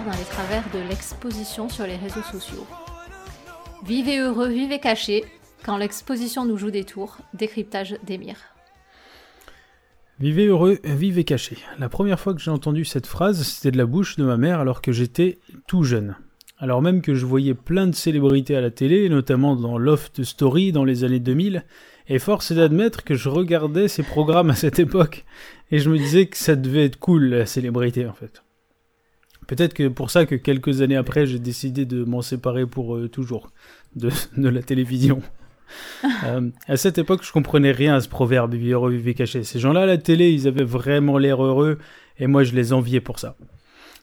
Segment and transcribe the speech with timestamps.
[0.00, 2.66] dans les travers de l'exposition sur les réseaux sociaux.
[3.84, 5.22] Vivez heureux, vivez caché,
[5.66, 8.36] quand l'exposition nous joue des tours, décryptage d'Emir.
[10.18, 11.58] Vivez heureux, vivez caché.
[11.78, 14.60] La première fois que j'ai entendu cette phrase, c'était de la bouche de ma mère
[14.60, 16.16] alors que j'étais tout jeune.
[16.56, 20.72] Alors même que je voyais plein de célébrités à la télé, notamment dans Loft Story
[20.72, 21.64] dans les années 2000,
[22.08, 25.26] et force est d'admettre que je regardais ces programmes à cette époque,
[25.70, 28.42] et je me disais que ça devait être cool la célébrité en fait.
[29.54, 33.08] Peut-être que pour ça que quelques années après j'ai décidé de m'en séparer pour euh,
[33.10, 33.52] toujours
[33.96, 35.20] de, de la télévision.
[36.26, 39.42] Euh, à cette époque, je comprenais rien à ce proverbe vivez heureux, vivez caché.
[39.42, 41.78] Ces gens-là à la télé, ils avaient vraiment l'air heureux
[42.18, 43.36] et moi je les enviais pour ça.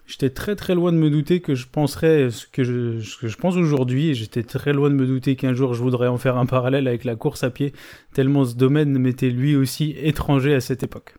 [0.08, 3.28] J'étais très très loin de me douter que je penserais ce que je, ce que
[3.28, 6.17] je pense aujourd'hui et j'étais très loin de me douter qu'un jour je voudrais en
[6.17, 7.73] faire un parallèle avec la course à pied,
[8.13, 11.13] tellement ce domaine m'était lui aussi étranger à cette époque.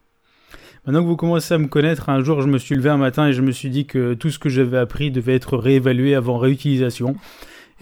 [0.86, 3.28] Maintenant que vous commencez à me connaître, un jour je me suis levé un matin
[3.28, 6.38] et je me suis dit que tout ce que j'avais appris devait être réévalué avant
[6.38, 7.16] réutilisation.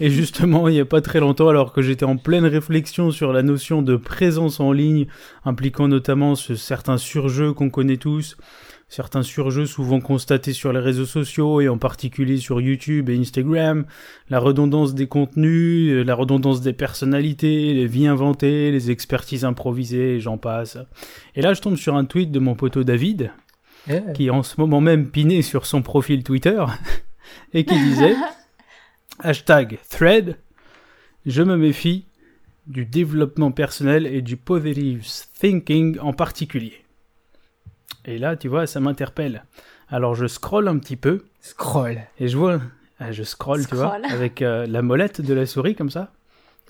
[0.01, 3.31] Et justement, il n'y a pas très longtemps, alors que j'étais en pleine réflexion sur
[3.31, 5.07] la notion de présence en ligne,
[5.45, 8.35] impliquant notamment ce certain surjeu qu'on connaît tous,
[8.89, 13.85] certains surjeux souvent constatés sur les réseaux sociaux et en particulier sur YouTube et Instagram,
[14.29, 20.15] la redondance des contenus, euh, la redondance des personnalités, les vies inventées, les expertises improvisées,
[20.15, 20.77] et j'en passe.
[21.35, 23.31] Et là, je tombe sur un tweet de mon poteau David,
[23.87, 26.63] Eh, qui est en ce moment même piné sur son profil Twitter,
[27.53, 28.15] et qui disait
[29.19, 30.37] hashtag thread,
[31.25, 32.05] je me méfie
[32.65, 35.05] du développement personnel et du positive
[35.39, 36.83] thinking en particulier.
[38.05, 39.43] Et là, tu vois, ça m'interpelle.
[39.89, 41.99] Alors je scrolle un petit peu Scroll.
[42.19, 42.59] et je vois,
[42.99, 44.05] ah, je scrolle, tu vois, Scroll.
[44.11, 46.11] avec euh, la molette de la souris comme ça.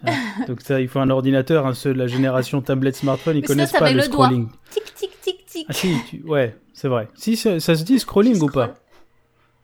[0.06, 0.12] Ah,
[0.48, 3.48] donc ça, il faut un ordinateur, hein, ceux de la génération tablette smartphone, ils Mais
[3.48, 4.28] connaissent ça pas le le doigt.
[4.28, 4.50] scrolling.
[4.72, 5.66] Tic tic tic tic.
[5.68, 7.10] Ah si, tu- ouais, c'est vrai.
[7.16, 8.76] Si ça, ça se dit scrolling ou pas?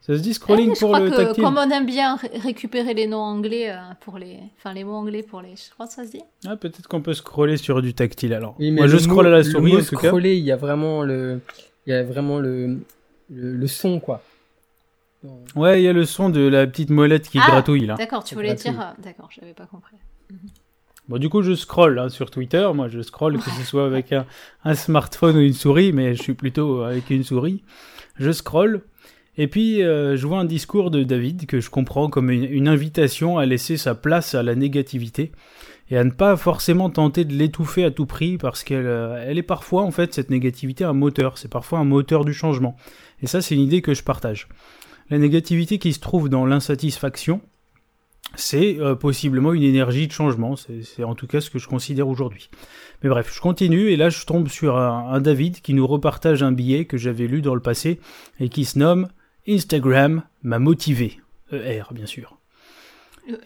[0.06, 2.14] Ça se dit scrolling Eh, je pour crois le que tactile comme on aime bien
[2.14, 5.68] ré- récupérer les noms anglais euh, pour les, enfin les mots anglais pour les, je
[5.74, 6.22] crois que ça se dit.
[6.46, 8.54] Ah, peut-être qu'on peut scroller sur du tactile alors.
[8.60, 10.06] Oui, mais Moi, je le scrolle mot- à la le souris mot en tout cas.
[10.08, 11.40] scroller, il y a vraiment le,
[11.86, 12.78] il y a vraiment le,
[13.30, 14.22] le, le son quoi.
[15.56, 17.96] Ouais, il y a le son de la petite molette qui Ah, gratouille là.
[17.96, 19.96] D'accord, tu voulais dire, euh, d'accord, j'avais pas compris.
[21.08, 22.68] Bon, du coup, je scrolle hein, sur Twitter.
[22.74, 24.24] Moi, je scrolle, que ce soit avec un,
[24.64, 27.62] un smartphone ou une souris, mais je suis plutôt avec une souris.
[28.18, 28.82] Je scrolle.
[29.38, 33.38] Et puis, euh, je vois un discours de David que je comprends comme une, invitation
[33.38, 35.32] à laisser sa place à la négativité
[35.90, 39.38] et à ne pas forcément tenter de l'étouffer à tout prix parce qu'elle euh, elle
[39.38, 41.36] est parfois, en fait, cette négativité, un moteur.
[41.36, 42.76] C'est parfois un moteur du changement.
[43.22, 44.48] Et ça, c'est une idée que je partage.
[45.10, 47.40] La négativité qui se trouve dans l'insatisfaction,
[48.34, 50.56] c'est euh, possiblement une énergie de changement.
[50.56, 52.48] C'est en tout cas ce que je considère aujourd'hui.
[53.02, 56.52] Mais bref, je continue et là je tombe sur un David qui nous repartage un
[56.52, 58.00] billet que j'avais lu dans le passé
[58.40, 59.08] et qui se nomme
[59.48, 61.20] Instagram m'a motivé.
[61.52, 62.38] ER, bien sûr.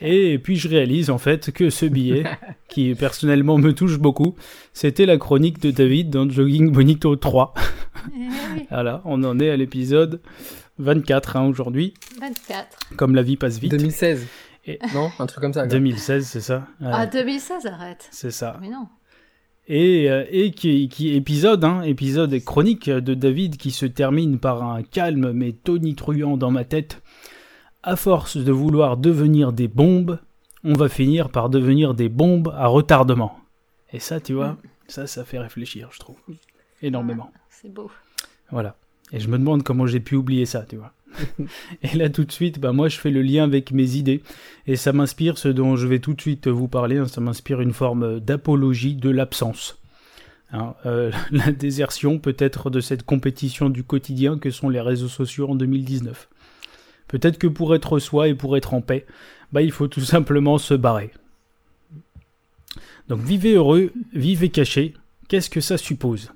[0.02, 2.24] Et puis je réalise en fait que ce billet,
[2.68, 4.34] qui personnellement me touche beaucoup,
[4.74, 7.54] c'était la chronique de David dans Jogging Bonito 3.
[8.14, 10.20] Eh Voilà, on en est à l'épisode
[10.78, 12.78] 24 hein, aujourd'hui, 24.
[12.96, 13.70] comme la vie passe vite.
[13.70, 14.26] 2016.
[14.66, 15.60] Et- Non, un truc comme ça.
[15.62, 15.68] quoi.
[15.68, 18.06] 2016, c'est ça Ouais, Ah 2016, arrête.
[18.10, 18.58] C'est ça.
[18.60, 18.86] Mais non.
[19.72, 24.64] Et, euh, et qui, qui épisode, hein, épisode chronique de David qui se termine par
[24.64, 27.00] un calme mais tonitruant dans ma tête.
[27.84, 30.18] À force de vouloir devenir des bombes,
[30.64, 33.38] on va finir par devenir des bombes à retardement.
[33.92, 34.56] Et ça, tu vois,
[34.88, 36.18] ça, ça fait réfléchir, je trouve.
[36.82, 37.30] Énormément.
[37.48, 37.92] C'est beau.
[38.50, 38.74] Voilà.
[39.12, 40.92] Et je me demande comment j'ai pu oublier ça, tu vois.
[41.82, 44.22] et là, tout de suite, bah, moi, je fais le lien avec mes idées.
[44.66, 46.98] Et ça m'inspire ce dont je vais tout de suite vous parler.
[46.98, 47.06] hein.
[47.06, 49.78] Ça m'inspire une forme d'apologie de l'absence.
[50.52, 55.48] Hein, euh, la désertion peut-être de cette compétition du quotidien que sont les réseaux sociaux
[55.48, 56.28] en 2019.
[57.08, 59.06] Peut-être que pour être soi et pour être en paix,
[59.52, 61.10] bah, il faut tout simplement se barrer.
[63.08, 64.94] Donc vivez heureux, vivez caché.
[65.28, 66.32] Qu'est-ce que ça suppose?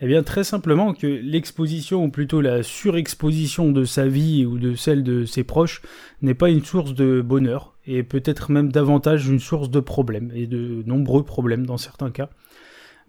[0.00, 4.74] Eh bien, très simplement que l'exposition, ou plutôt la surexposition de sa vie ou de
[4.74, 5.82] celle de ses proches,
[6.22, 10.46] n'est pas une source de bonheur, et peut-être même davantage une source de problèmes, et
[10.46, 12.30] de nombreux problèmes dans certains cas.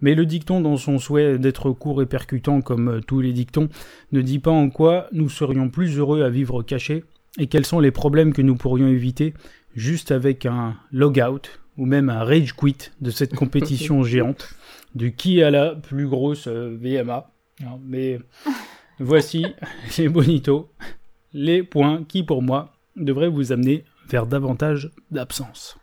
[0.00, 3.68] Mais le dicton, dans son souhait d'être court et percutant comme tous les dictons,
[4.10, 7.04] ne dit pas en quoi nous serions plus heureux à vivre cachés,
[7.38, 9.34] et quels sont les problèmes que nous pourrions éviter
[9.76, 14.56] juste avec un logout, ou même un rage quit de cette compétition géante
[14.94, 17.30] du qui a la plus grosse euh, VMA.
[17.62, 18.18] hein, Mais
[18.98, 19.46] voici
[19.98, 20.70] les bonitos,
[21.32, 25.78] les points qui pour moi devraient vous amener vers davantage d'absence.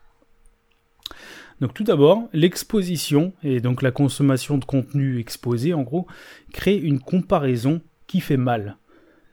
[1.60, 6.06] Donc tout d'abord, l'exposition et donc la consommation de contenu exposé en gros
[6.54, 8.78] crée une comparaison qui fait mal.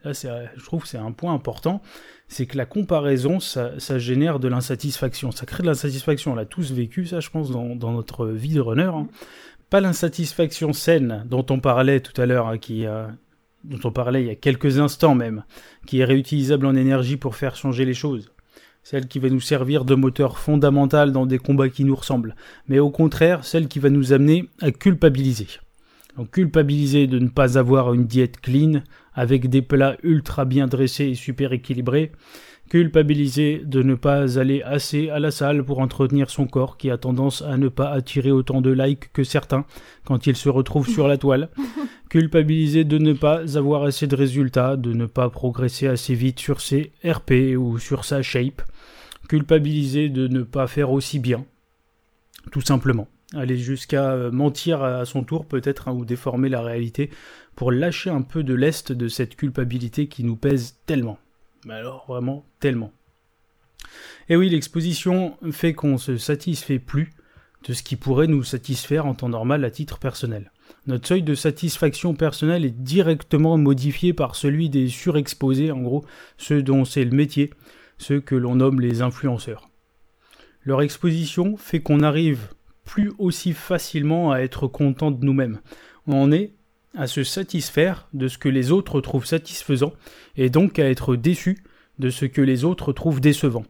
[0.03, 1.81] là je trouve que c'est un point important,
[2.27, 5.31] c'est que la comparaison, ça, génère de l'insatisfaction.
[5.31, 6.31] Ça crée de l'insatisfaction.
[6.31, 8.83] On l'a tous vécu, ça, je pense, dans, notre vie de runner.
[8.83, 9.07] Hein.
[9.69, 13.07] Pas l'insatisfaction saine dont on parlait tout à l'heure, hein, euh,
[13.63, 15.43] dont on parlait il y a quelques instants même,
[15.87, 18.31] qui est réutilisable en énergie pour faire changer les choses.
[18.83, 22.35] Celle qui va nous servir de moteur fondamental dans des combats qui nous ressemblent.
[22.67, 25.47] Mais au contraire, celle qui va nous amener à culpabiliser.
[26.15, 28.83] Donc culpabiliser de ne pas avoir une diète clean,
[29.13, 32.11] avec des plats ultra bien dressés et super équilibrés,
[32.69, 36.97] culpabiliser de ne pas aller assez à la salle pour entretenir son corps qui a
[36.97, 39.65] tendance à ne pas attirer autant de likes que certains
[40.03, 41.49] quand il se retrouve sur la toile,
[42.09, 46.61] culpabiliser de ne pas avoir assez de résultats, de ne pas progresser assez vite sur
[46.61, 48.61] ses RP ou sur sa shape,
[49.29, 51.45] culpabiliser de ne pas faire aussi bien,
[52.51, 53.07] tout simplement.
[53.33, 57.09] Aller jusqu'à euh, mentir à son tour peut-être hein, ou déformer la réalité
[57.55, 61.17] pour lâcher un peu de l'est de cette culpabilité qui nous pèse tellement.
[61.65, 62.93] Mais alors vraiment tellement.
[64.29, 67.11] Et oui, l'exposition fait qu'on se satisfait plus
[67.67, 70.51] de ce qui pourrait nous satisfaire en temps normal à titre personnel.
[70.87, 76.05] Notre seuil de satisfaction personnelle est directement modifié par celui des surexposés, en gros,
[76.37, 77.51] ceux dont c'est le métier,
[77.97, 79.69] ceux que l'on nomme les influenceurs.
[80.63, 82.49] Leur exposition fait qu'on arrive
[82.83, 85.59] plus aussi facilement à être content de nous-mêmes.
[86.07, 86.53] On est
[86.95, 89.93] à se satisfaire de ce que les autres trouvent satisfaisant
[90.35, 91.63] et donc à être déçu
[91.99, 93.65] de ce que les autres trouvent décevant.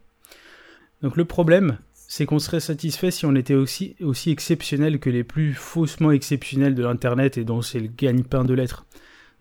[1.02, 3.96] Donc le problème, c'est qu'on serait satisfait si on était aussi,
[4.26, 8.86] exceptionnel que les plus faussement exceptionnels de l'Internet et dont c'est le gagne-pain de l'être.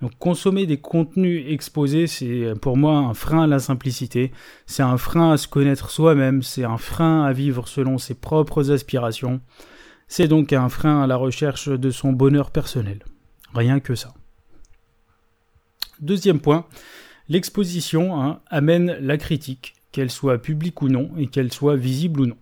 [0.01, 4.33] Donc consommer des contenus exposés, c'est pour moi un frein à la simplicité,
[4.65, 8.71] c'est un frein à se connaître soi-même, c'est un frein à vivre selon ses propres
[8.71, 9.39] aspirations,
[10.09, 12.99] c'est donc un frein à la recherche de son bonheur personnel.
[13.55, 14.13] Rien que ça.
[16.01, 16.65] Deuxième point,
[17.29, 22.25] l'exposition hein, amène la critique, qu'elle soit publique ou non, et qu'elle soit visible ou
[22.25, 22.37] non.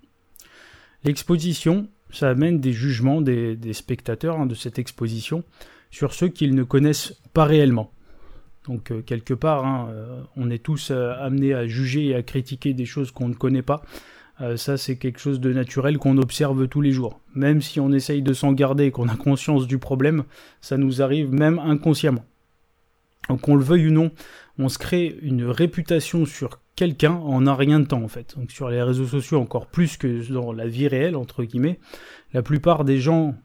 [1.04, 5.44] L'exposition, ça amène des jugements des, spectateurs hein, de cette exposition
[5.92, 7.92] sur ceux qu'ils ne connaissent pas réellement.
[8.66, 12.24] Donc euh, quelque part, hein, euh, on est tous euh, amenés à juger et à
[12.24, 13.84] critiquer des choses qu'on ne connaît pas.
[14.56, 17.20] Ça, c'est quelque chose de naturel qu'on observe tous les jours.
[17.36, 20.24] Même si on essaye de s'en garder et qu'on a conscience du problème,
[20.62, 22.26] ça nous arrive même inconsciemment.
[23.42, 24.12] Qu'on le veuille ou non,
[24.60, 28.36] on se crée une réputation sur quelqu'un en un rien de temps en fait.
[28.38, 31.80] Donc sur les réseaux sociaux encore plus que dans la vie réelle entre guillemets,
[32.34, 33.36] la plupart des gens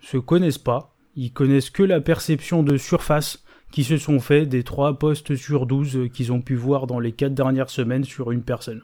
[0.00, 4.62] se connaissent pas, ils connaissent que la perception de surface qui se sont faits des
[4.62, 8.42] 3 postes sur 12 qu'ils ont pu voir dans les 4 dernières semaines sur une
[8.42, 8.82] personne.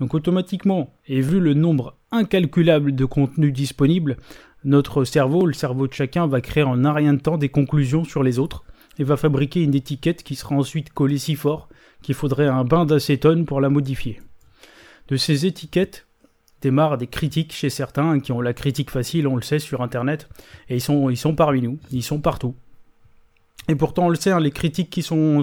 [0.00, 4.16] Donc automatiquement, et vu le nombre incalculable de contenus disponibles,
[4.64, 8.04] notre cerveau, le cerveau de chacun, va créer en un rien de temps des conclusions
[8.04, 8.64] sur les autres,
[8.98, 11.68] et va fabriquer une étiquette qui sera ensuite collée si fort
[12.02, 14.20] qu'il faudrait un bain d'acétone pour la modifier.
[15.08, 16.06] De ces étiquettes,
[16.62, 20.28] démarrent des critiques chez certains qui ont la critique facile, on le sait sur internet,
[20.68, 22.54] et ils sont, ils sont parmi nous, ils sont partout.
[23.68, 25.42] Et pourtant, on le sait, hein, les critiques sont,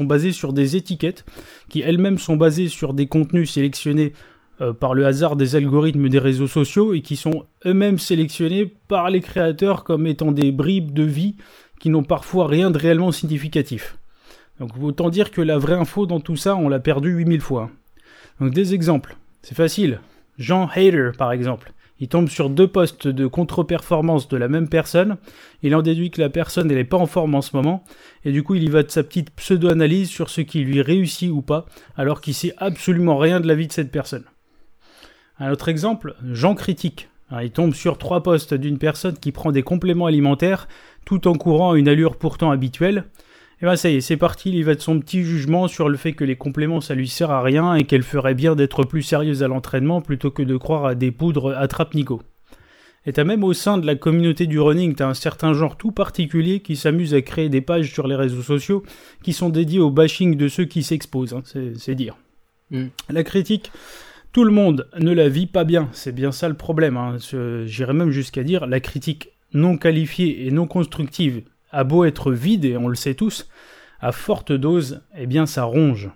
[0.00, 1.24] basées sur des étiquettes
[1.68, 4.12] qui elles-mêmes sont basées sur des contenus sélectionnés
[4.60, 9.10] euh, par le hasard des algorithmes des réseaux sociaux et qui sont eux-mêmes sélectionnés par
[9.10, 11.36] les créateurs comme étant des bribes de vie
[11.78, 13.96] qui n'ont parfois rien de réellement significatif.
[14.58, 17.70] Donc autant dire que la vraie info dans tout ça, on l'a perdu 8000 fois.
[18.40, 19.16] Donc des exemples.
[19.42, 20.00] C'est facile.
[20.38, 21.72] Jean Hader, par exemple.
[22.00, 25.16] Il tombe sur deux postes de contre-performance de la même personne.
[25.62, 27.84] Il en déduit que la personne n'est pas en forme en ce moment.
[28.24, 31.30] Et du coup, il y va de sa petite pseudo-analyse sur ce qui lui réussit
[31.30, 34.24] ou pas, alors qu'il sait absolument rien de la vie de cette personne.
[35.38, 37.08] Un autre exemple, Jean Critique.
[37.42, 40.68] Il tombe sur trois postes d'une personne qui prend des compléments alimentaires
[41.04, 43.04] tout en courant à une allure pourtant habituelle.
[43.60, 45.96] Et ben ça y est, c'est parti, il va de son petit jugement sur le
[45.96, 49.02] fait que les compléments ça lui sert à rien et qu'elle ferait bien d'être plus
[49.02, 52.20] sérieuse à l'entraînement plutôt que de croire à des poudres attrape-nico.
[53.06, 55.92] Et t'as même au sein de la communauté du running, t'as un certain genre tout
[55.92, 58.82] particulier qui s'amuse à créer des pages sur les réseaux sociaux
[59.22, 61.42] qui sont dédiées au bashing de ceux qui s'exposent, hein,
[61.76, 62.16] c'est dire.
[62.70, 62.86] Mm.
[63.10, 63.70] La critique,
[64.32, 66.96] tout le monde ne la vit pas bien, c'est bien ça le problème.
[66.96, 67.18] Hein.
[67.66, 71.42] J'irais même jusqu'à dire la critique non qualifiée et non constructive
[71.74, 73.48] a beau être vide, et on le sait tous,
[74.00, 76.10] à forte dose, eh bien ça ronge.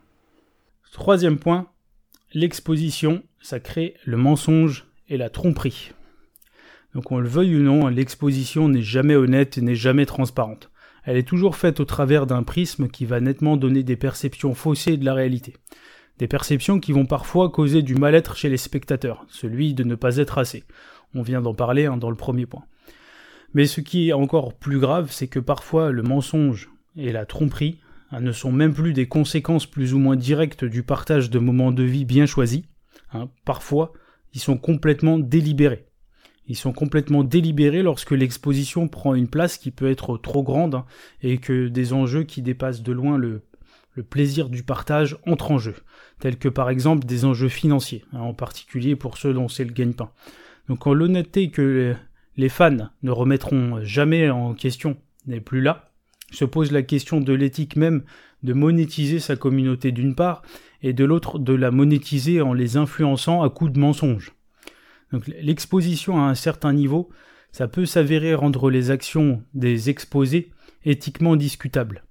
[0.92, 1.68] Troisième point,
[2.32, 5.92] l'exposition, ça crée le mensonge et la tromperie.
[6.94, 10.70] Donc on le veuille ou non, l'exposition n'est jamais honnête et n'est jamais transparente.
[11.04, 14.96] Elle est toujours faite au travers d'un prisme qui va nettement donner des perceptions faussées
[14.96, 15.54] de la réalité.
[16.18, 20.16] Des perceptions qui vont parfois causer du mal-être chez les spectateurs, celui de ne pas
[20.16, 20.64] être assez.
[21.14, 22.64] On vient d'en parler hein, dans le premier point.
[23.54, 27.78] Mais ce qui est encore plus grave, c'est que parfois le mensonge et la tromperie
[28.10, 31.72] hein, ne sont même plus des conséquences plus ou moins directes du partage de moments
[31.72, 32.62] de vie bien choisis.
[33.12, 33.28] Hein.
[33.44, 33.92] Parfois,
[34.34, 35.86] ils sont complètement délibérés.
[36.46, 40.86] Ils sont complètement délibérés lorsque l'exposition prend une place qui peut être trop grande hein,
[41.22, 43.42] et que des enjeux qui dépassent de loin le,
[44.10, 45.74] plaisir du partage entrent en jeu,
[46.20, 50.12] tels que par exemple des enjeux financiers, en particulier pour ceux dont c'est le gagne-pain.
[50.68, 51.96] Donc quand l'honnêteté que
[52.38, 55.90] les fans ne remettront jamais en question n'est plus là,
[56.30, 58.04] se pose la question de l'éthique même
[58.44, 60.42] de monétiser sa communauté d'une part,
[60.80, 64.32] et de l'autre de la monétiser en les influençant à coups de mensonges.
[65.12, 67.10] Donc l'exposition à un certain niveau,
[67.50, 70.52] ça peut s'avérer rendre les actions des exposés
[70.84, 72.04] éthiquement discutables.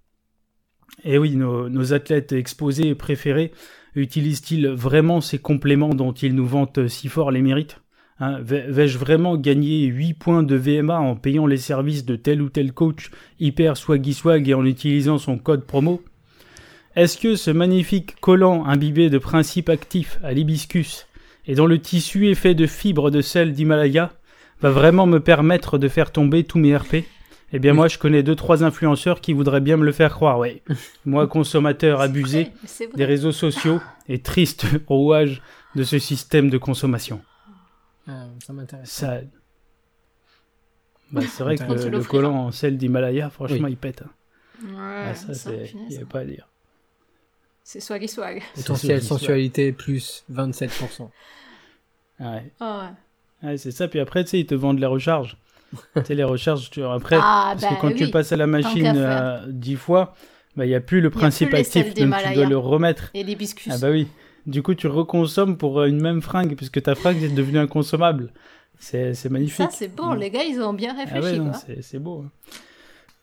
[1.06, 3.54] Et oui, nos, nos athlètes exposés préférés
[3.96, 7.80] utilisent-ils vraiment ces compléments dont ils nous vantent si fort les mérites?
[8.20, 12.50] Hein, vais-je vraiment gagner 8 points de VMA en payant les services de tel ou
[12.50, 16.02] tel coach hyper swaggy swag et en utilisant son code promo?
[16.96, 21.06] Est-ce que ce magnifique collant imbibé de principes actifs à l'hibiscus
[21.46, 24.12] et dont le tissu est fait de fibres de sel d'Himalaya
[24.62, 27.06] va vraiment me permettre de faire tomber tous mes RP
[27.54, 30.38] eh bien, moi, je connais deux, trois influenceurs qui voudraient bien me le faire croire,
[30.40, 30.62] oui.
[31.06, 32.52] moi, consommateur abusé
[32.96, 35.42] des réseaux sociaux et triste rouage
[35.76, 37.22] de ce système de consommation.
[38.08, 38.90] Ah, ça m'intéresse.
[38.90, 39.20] Ça...
[41.12, 44.02] Bah, c'est vrai que le, collant en sel d'Himalaya, franchement, il pète.
[44.02, 44.12] Hein.
[44.64, 45.72] Ouais, ah, ça, c'est...
[45.90, 46.48] il n'y a pas à dire.
[47.64, 48.42] C'est swag swag.
[48.56, 51.10] Potentiel sensualité plus 27%.
[52.20, 52.52] Ouais.
[52.62, 52.80] Oh,
[53.44, 53.50] ouais.
[53.50, 53.88] ouais c'est ça.
[53.88, 55.38] Puis après, tu sais, ils te vendent les recharges.
[55.96, 56.84] tu sais, les recharges, tu...
[56.84, 57.96] après, ah, parce bah, que quand oui.
[57.96, 60.16] tu passes à la machine euh, 10 fois,
[60.56, 63.12] bah, il n'y a plus le principe les actif, donc tu dois le remettre.
[63.14, 63.72] Et l'hibiscus.
[63.74, 64.08] Ah bah oui.
[64.48, 68.32] Du coup, tu reconsommes pour euh, une même fringue, puisque ta fringue est devenue inconsommable.
[68.80, 69.70] C'est c'est magnifique.
[69.72, 70.14] Ça, c'est bon.
[70.14, 71.24] Les gars, ils ont bien Ah réfléchi.
[71.34, 71.60] ouais, non, quoi.
[71.66, 72.24] c'est c'est beau.
[72.26, 72.32] hein.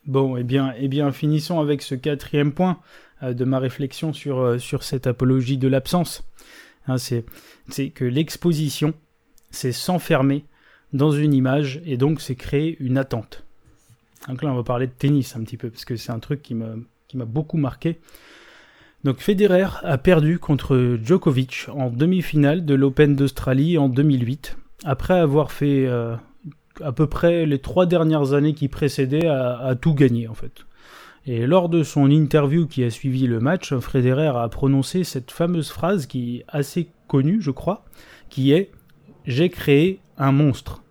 [0.06, 2.78] Bon, eh bien, eh bien, finissons avec ce quatrième point
[3.22, 6.24] euh, de ma réflexion sur, euh, sur cette apologie de l'absence.
[6.86, 7.24] Hein, c'est
[7.70, 8.92] c'est que l'exposition,
[9.50, 10.44] c'est s'enfermer
[10.92, 13.44] dans une image et donc c'est créer une attente.
[14.28, 16.42] Donc là, on va parler de tennis un petit peu parce que c'est un truc
[16.42, 16.54] qui
[17.08, 17.98] qui m'a beaucoup marqué.
[19.04, 25.52] Donc Federer a perdu contre Djokovic en demi-finale de l'Open d'Australie en 2008, après avoir
[25.52, 26.16] fait euh,
[26.80, 30.64] à peu près les trois dernières années qui précédaient à, tout gagner en fait.
[31.26, 35.68] Et lors de son interview qui a suivi le match, Federer a prononcé cette fameuse
[35.70, 37.84] phrase qui est assez connue, je crois,
[38.30, 38.70] qui est
[39.26, 40.82] J'ai créé un monstre.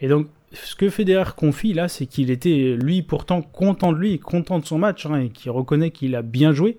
[0.00, 4.18] Et donc, ce que Federer confie là, c'est qu'il était, lui, pourtant content de lui,
[4.18, 6.78] content de son match, hein, et qui reconnaît qu'il a bien joué,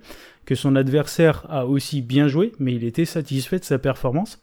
[0.56, 4.42] son adversaire a aussi bien joué, mais il était satisfait de sa performance.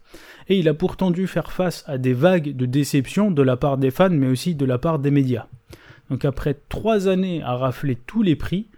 [0.48, 3.78] Et il a pourtant dû faire face à des vagues de déception de la part
[3.78, 5.46] des fans, mais aussi de la part des médias.
[6.10, 8.68] Donc après trois années à rafler tous les prix,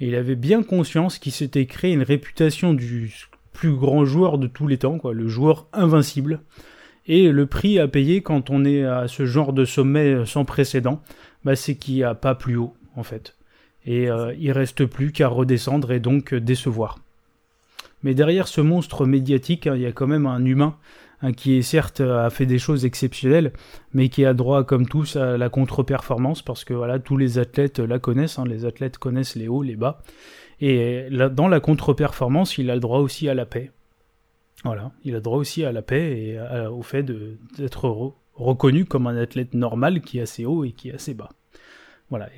[0.00, 3.12] il avait bien conscience qu'il s'était créé une réputation du
[3.52, 6.40] plus grand joueur de tous les temps, quoi, le joueur invincible.
[7.06, 11.02] Et le prix à payer quand on est à ce genre de sommet sans précédent,
[11.44, 13.36] bah, c'est qu'il n'y a pas plus haut, en fait.
[13.84, 16.98] Et euh, il reste plus qu'à redescendre et donc euh, décevoir.
[18.02, 20.76] Mais derrière ce monstre médiatique, hein, il y a quand même un humain
[21.20, 23.52] hein, qui certes a fait des choses exceptionnelles,
[23.92, 27.78] mais qui a droit comme tous à la contre-performance parce que voilà tous les athlètes
[27.78, 30.02] la connaissent, hein, les athlètes connaissent les hauts, les bas,
[30.60, 33.70] et dans la contre-performance, il a le droit aussi à la paix.
[34.64, 39.08] Voilà, il a droit aussi à la paix et au fait d'être re- reconnu comme
[39.08, 41.30] un athlète normal qui est assez haut et qui est assez bas.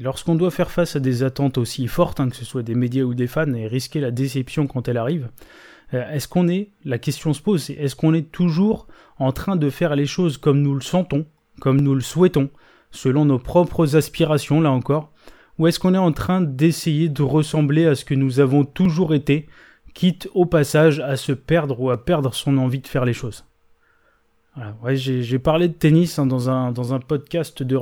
[0.00, 3.04] Lorsqu'on doit faire face à des attentes aussi fortes, hein, que ce soit des médias
[3.04, 5.28] ou des fans, et risquer la déception quand elle arrive,
[5.92, 8.86] euh, est-ce qu'on est, la question se pose, est-ce qu'on est toujours
[9.18, 11.26] en train de faire les choses comme nous le sentons,
[11.60, 12.50] comme nous le souhaitons,
[12.90, 15.12] selon nos propres aspirations, là encore,
[15.58, 19.14] ou est-ce qu'on est en train d'essayer de ressembler à ce que nous avons toujours
[19.14, 19.46] été,
[19.94, 23.44] quitte au passage à se perdre ou à perdre son envie de faire les choses?
[24.86, 27.76] J'ai parlé de tennis hein, dans, un, dans un podcast de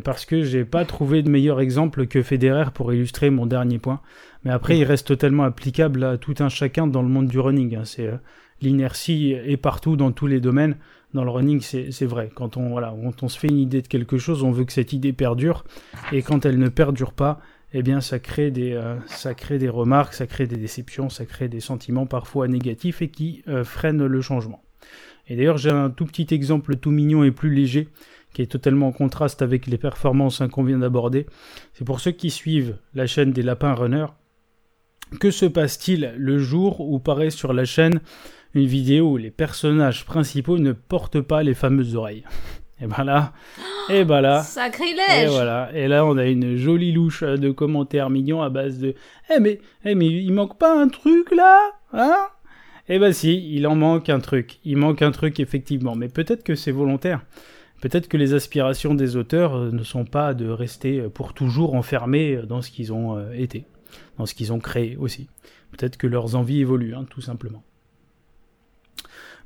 [0.00, 4.00] parce que j'ai pas trouvé de meilleur exemple que Federer pour illustrer mon dernier point.
[4.44, 7.76] Mais après, il reste totalement applicable à tout un chacun dans le monde du running.
[7.76, 7.84] hein.
[7.84, 8.16] C'est euh,
[8.62, 10.76] l'inertie est partout dans tous les domaines.
[11.14, 12.30] Dans le running, c'est vrai.
[12.34, 14.72] Quand on voilà, quand on se fait une idée de quelque chose, on veut que
[14.72, 15.64] cette idée perdure.
[16.10, 17.38] Et quand elle ne perdure pas,
[17.74, 18.96] eh bien, ça crée des euh,
[19.58, 23.62] des remarques, ça crée des déceptions, ça crée des sentiments parfois négatifs et qui euh,
[23.62, 24.62] freinent le changement.
[25.28, 27.88] Et d'ailleurs, j'ai un tout petit exemple tout mignon et plus léger
[28.32, 31.26] qui est totalement en contraste avec les performances hein, qu'on vient d'aborder.
[31.74, 34.06] C'est pour ceux qui suivent la chaîne des lapins runners.
[35.20, 38.00] Que se passe-t-il le jour où paraît sur la chaîne
[38.54, 42.24] une vidéo où les personnages principaux ne portent pas les fameuses oreilles?
[42.80, 43.32] Et ben là,
[43.90, 44.40] Et bah là.
[44.40, 45.70] Et Sacrilège voilà.
[45.72, 48.94] Et là, on a une jolie louche de commentaires mignons à base de
[49.32, 51.60] Eh mais, eh mais il manque pas un truc là
[51.92, 52.16] Hein?
[52.88, 54.58] Eh bah si, il en manque un truc.
[54.64, 55.94] Il manque un truc effectivement.
[55.94, 57.20] Mais peut-être que c'est volontaire.
[57.82, 61.74] Peut-être que les aspirations des auteurs euh, ne sont pas de rester euh, pour toujours
[61.74, 63.66] enfermés dans ce qu'ils ont euh, été,
[64.16, 65.28] dans ce qu'ils ont créé aussi.
[65.72, 67.62] Peut-être que leurs envies évoluent, hein, tout simplement.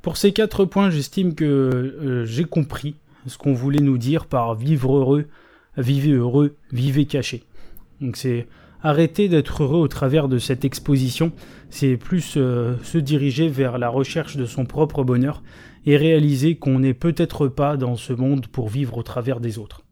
[0.03, 2.95] Pour ces quatre points, j'estime que euh, j'ai compris
[3.27, 5.27] ce qu'on voulait nous dire par vivre heureux,
[5.77, 7.43] vivez heureux, vivez caché.
[8.01, 8.47] Donc c'est
[8.83, 11.33] arrêter d'être heureux au travers de cette exposition,
[11.71, 15.43] c'est plus euh, se diriger vers la recherche de son propre bonheur
[15.87, 19.83] et réaliser qu'on n'est peut-être pas dans ce monde pour vivre au travers des autres.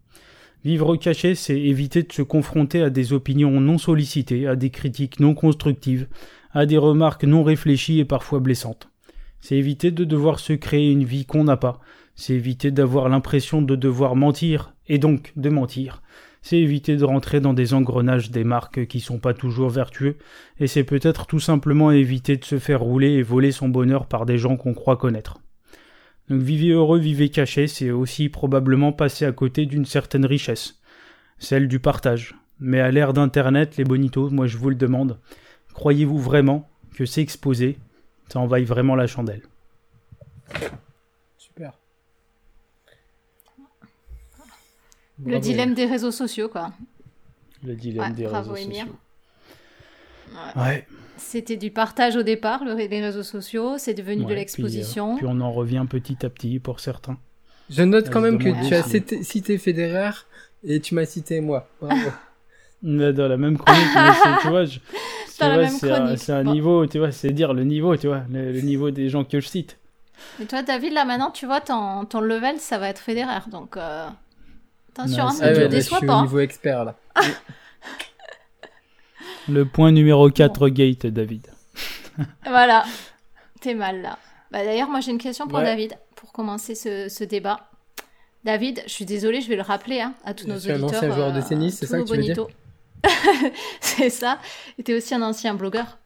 [0.64, 5.20] Vivre caché, c'est éviter de se confronter à des opinions non sollicitées, à des critiques
[5.20, 6.08] non constructives,
[6.52, 8.88] à des remarques non réfléchies et parfois blessantes.
[9.40, 11.80] C'est éviter de devoir se créer une vie qu'on n'a pas,
[12.14, 16.02] c'est éviter d'avoir l'impression de devoir mentir, et donc de mentir.
[16.40, 20.16] C'est éviter de rentrer dans des engrenages des marques qui sont pas toujours vertueux,
[20.60, 24.24] et c'est peut-être tout simplement éviter de se faire rouler et voler son bonheur par
[24.24, 25.43] des gens qu'on croit connaître.
[26.28, 30.80] Donc vivez heureux, vivez caché, c'est aussi probablement passer à côté d'une certaine richesse,
[31.38, 32.34] celle du partage.
[32.60, 35.18] Mais à l'ère d'Internet, les bonitos, moi je vous le demande,
[35.74, 37.78] croyez-vous vraiment que s'exposer,
[38.28, 39.42] ça en vaille vraiment la chandelle?
[41.36, 41.72] Super.
[45.18, 45.40] Le Bravo.
[45.40, 46.72] dilemme des réseaux sociaux, quoi.
[47.62, 48.86] Le dilemme Ouais, des bravo, réseaux Émir.
[48.86, 48.98] sociaux.
[50.56, 50.62] Ouais.
[50.62, 50.86] Ouais.
[51.16, 55.14] C'était du partage au départ, le- les réseaux sociaux, c'est devenu ouais, de puis, l'exposition.
[55.14, 57.18] euh, Puis, on en revient petit à petit pour certains.
[57.70, 60.10] Je note quand même je que tu as cité, cité Federer
[60.64, 61.68] et tu m'as cité moi.
[61.80, 62.10] Bravo.
[62.82, 64.10] Mais Dans la même chronique, mais
[64.42, 64.78] tu vois, je-
[65.26, 65.34] tu
[66.18, 69.08] c'est un, niveau, tu vois, c'est dire le niveau, tu vois, le, le niveau des
[69.08, 69.78] gens que je cite.
[70.40, 73.48] Et toi, David, là maintenant, tu vois, ton, ton level, ça va être Federer.
[73.50, 74.06] Donc, euh,
[74.92, 76.14] attention, Ouais, hein, Ah te ouais, là, je déçois suis pas.
[76.14, 76.22] au hein.
[76.22, 76.94] niveau expert là.
[79.48, 81.46] Le point numéro 4 gate, David.
[82.46, 82.84] Voilà,
[83.60, 84.18] t'es mal là.
[84.52, 85.64] Bah, D'ailleurs, moi j'ai une question pour Ouais.
[85.64, 87.68] David, pour commencer ce, ce débat.
[88.44, 90.74] David, je suis désolée, je vais le rappeler hein, à tous Je nos suis un
[90.82, 90.98] auditeurs.
[91.02, 92.46] ancien joueur de tennis, c'est ça que tu veux dire.
[93.80, 94.38] C'est ça.
[94.78, 95.98] Et t'es aussi un ancien blogueur.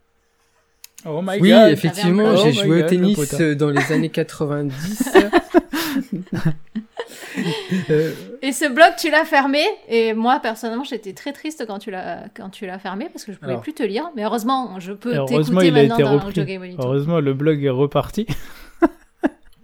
[1.07, 1.70] Oh my Oui, god.
[1.70, 5.12] effectivement, Oh j'ai joué au God, tennis euh, dans les années 90.
[7.90, 9.62] Euh, Et ce blog, tu l'as fermé.
[9.88, 13.33] Et moi, personnellement, j'étais très triste quand tu l'as quand tu l'as fermé parce que
[13.33, 13.62] je pouvais Alors.
[13.62, 14.11] plus te lire.
[14.16, 16.35] Mais heureusement, je peux t'écouter maintenant été dans repris.
[16.35, 16.83] Jogging Bonito.
[16.83, 18.26] Heureusement, le blog est reparti,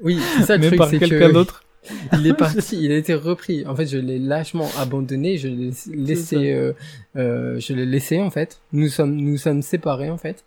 [0.01, 1.65] oui, c'est ça le mais truc, par c'est quelqu'un que d'autre.
[2.13, 3.67] il est parti, il a été repris.
[3.67, 6.73] En fait, je l'ai lâchement abandonné, je l'ai laissé, euh,
[7.17, 8.61] euh, je l'ai laissé en fait.
[8.73, 10.45] Nous sommes, nous sommes séparés en fait.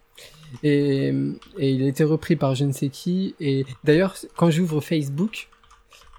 [0.63, 1.13] Et,
[1.57, 3.35] et il a été repris par je ne sais qui.
[3.39, 5.49] Et d'ailleurs, quand j'ouvre Facebook,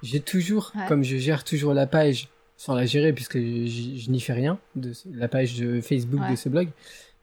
[0.02, 0.82] j'ai toujours, Ouais.
[0.88, 4.58] comme je gère toujours la page sans la gérer puisque je, je n'y fais rien
[4.76, 6.30] de la page de Facebook Ouais.
[6.32, 6.68] de ce blog,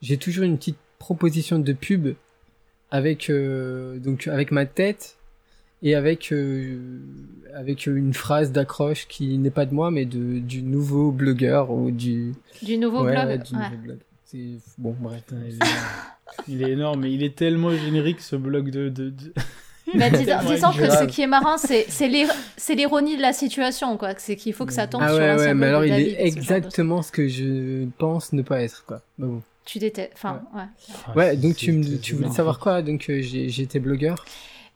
[0.02, 2.16] j'ai toujours une petite proposition de pub
[2.92, 5.18] avec euh, donc avec ma tête
[5.84, 7.00] et avec euh,
[7.54, 11.92] avec une phrase d'accroche qui n'est pas de moi mais de du nouveau blogueur ou
[11.92, 12.34] du
[12.64, 13.44] Du nouveau ouais, blog.
[13.44, 13.70] du ouais.
[13.70, 13.98] nouveau blog.
[14.24, 15.22] C'est bon bref.
[15.28, 15.60] Putain, il, est...
[16.48, 18.90] il est énorme, mais il est tellement générique ce blog de.
[18.90, 19.34] de, de-
[19.94, 23.22] Mais dis- Tellement disons que ce qui est marrant, c'est c'est l'ir- c'est l'ironie de
[23.22, 24.10] la situation, quoi.
[24.18, 26.08] C'est qu'il faut que ça tombe Ah sur ouais ouais mais alors de il David
[26.08, 29.02] est ce exactement ce que je pense ne pas être quoi.
[29.18, 29.42] Bah bon.
[29.64, 30.12] Tu détestes.
[30.16, 30.62] Enfin, ouais.
[31.08, 32.82] Ah, Ouais, c'est- donc tu me tu voulais savoir quoi?
[32.82, 34.24] Donc euh, j'étais blogueur.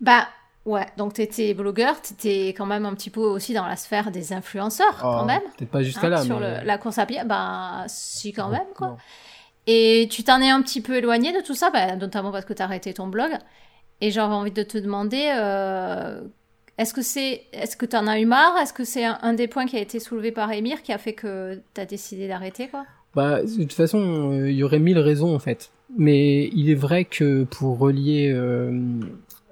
[0.01, 0.27] Bah,
[0.65, 0.85] ouais.
[0.97, 4.97] Donc, t'étais blogueur, t'étais quand même un petit peu aussi dans la sphère des influenceurs,
[5.01, 5.41] quand Oh, même.
[5.57, 8.49] Peut-être pas jusqu'à hein, là sur mais le- la course à pied, bah, si, quand
[8.49, 8.87] même, quoi.
[8.87, 8.97] Non.
[9.67, 12.53] Et tu t'en es un petit peu éloigné de tout ça, bah, notamment parce que
[12.53, 13.31] t'as arrêté ton blog.
[14.01, 16.21] Et j'avais envie de te demander, euh,
[16.77, 18.55] est-ce que c'est, est-ce que t'en as eu marre?
[18.61, 20.97] Est-ce que c'est un, un des points qui a été soulevé par Émir qui a
[20.97, 22.85] fait que t'as décidé d'arrêter, quoi?
[23.15, 25.71] Bah, de toute façon, euh, il y aurait mille raisons en fait.
[25.97, 28.31] Mais il est vrai que pour relier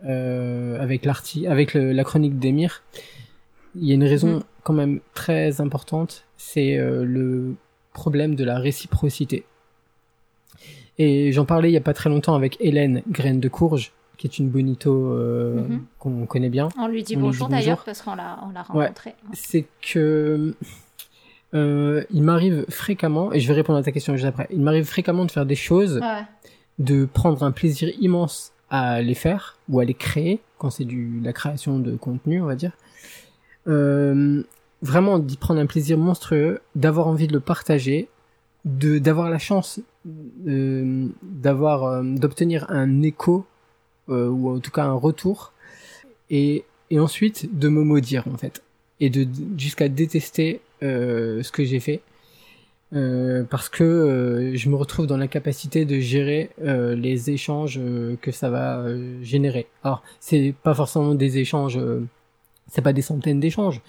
[0.06, 2.84] euh, avec l'arti, avec le- la chronique d'Emir,
[3.76, 4.44] il y a une raison Mm.
[4.64, 7.56] quand même très importante, c'est le
[7.94, 9.44] problème de la réciprocité.
[11.00, 14.28] Et j'en parlais il y a pas très longtemps avec Hélène Graine de Courge, qui
[14.28, 15.82] est une bonito euh, Mhm.
[16.00, 16.70] qu'on connaît bien.
[16.80, 19.14] On lui dit On bonjour d'ailleurs parce qu'on l'a, on l'a rencontré.
[19.34, 20.56] c'est que
[21.54, 24.86] euh, il m'arrive fréquemment, et je vais répondre à ta question juste après, il m'arrive
[24.86, 26.24] fréquemment de faire des choses, Ouais.
[26.80, 31.22] de prendre un plaisir immense à les faire, ou à les créer, quand c'est du
[31.24, 32.72] la création de contenu, on va dire.
[33.68, 34.44] Euh,
[34.82, 38.10] vraiment d'y prendre un plaisir monstrueux, d'avoir envie de le partager,
[38.66, 39.80] de d'avoir la chance
[41.24, 43.46] d'avoir d'obtenir un écho
[44.10, 45.54] ou en tout cas un retour.
[46.30, 48.64] Et et ensuite de me maudire en fait.
[49.00, 52.02] Et de jusqu'à détester euh, ce que j'ai fait.
[52.94, 58.16] Euh, parce que euh, je me retrouve dans l'incapacité de gérer euh, les échanges euh,
[58.22, 59.68] que ça va euh, générer.
[59.84, 61.78] Alors c'est pas forcément des échanges,
[62.68, 63.82] c'est pas des centaines d'échanges,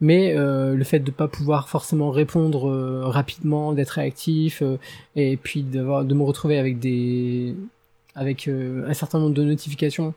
[0.00, 2.70] mais le fait de pas pouvoir forcément répondre
[3.08, 4.62] rapidement, d'être réactif
[5.16, 7.56] et puis de me retrouver avec des
[8.18, 10.14] avec un certain nombre de notifications,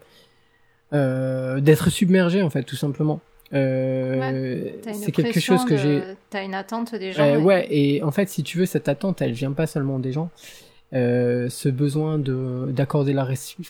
[0.91, 3.21] d'être submergé en fait tout simplement.
[3.53, 6.01] Euh, c'est quelque chose que j'ai.
[6.29, 7.23] T'as une attente des gens.
[7.23, 10.11] Euh, ouais, et en fait, si tu veux, cette attente, elle vient pas seulement des
[10.11, 10.29] gens.
[10.93, 13.27] Euh, ce besoin de d'accorder la,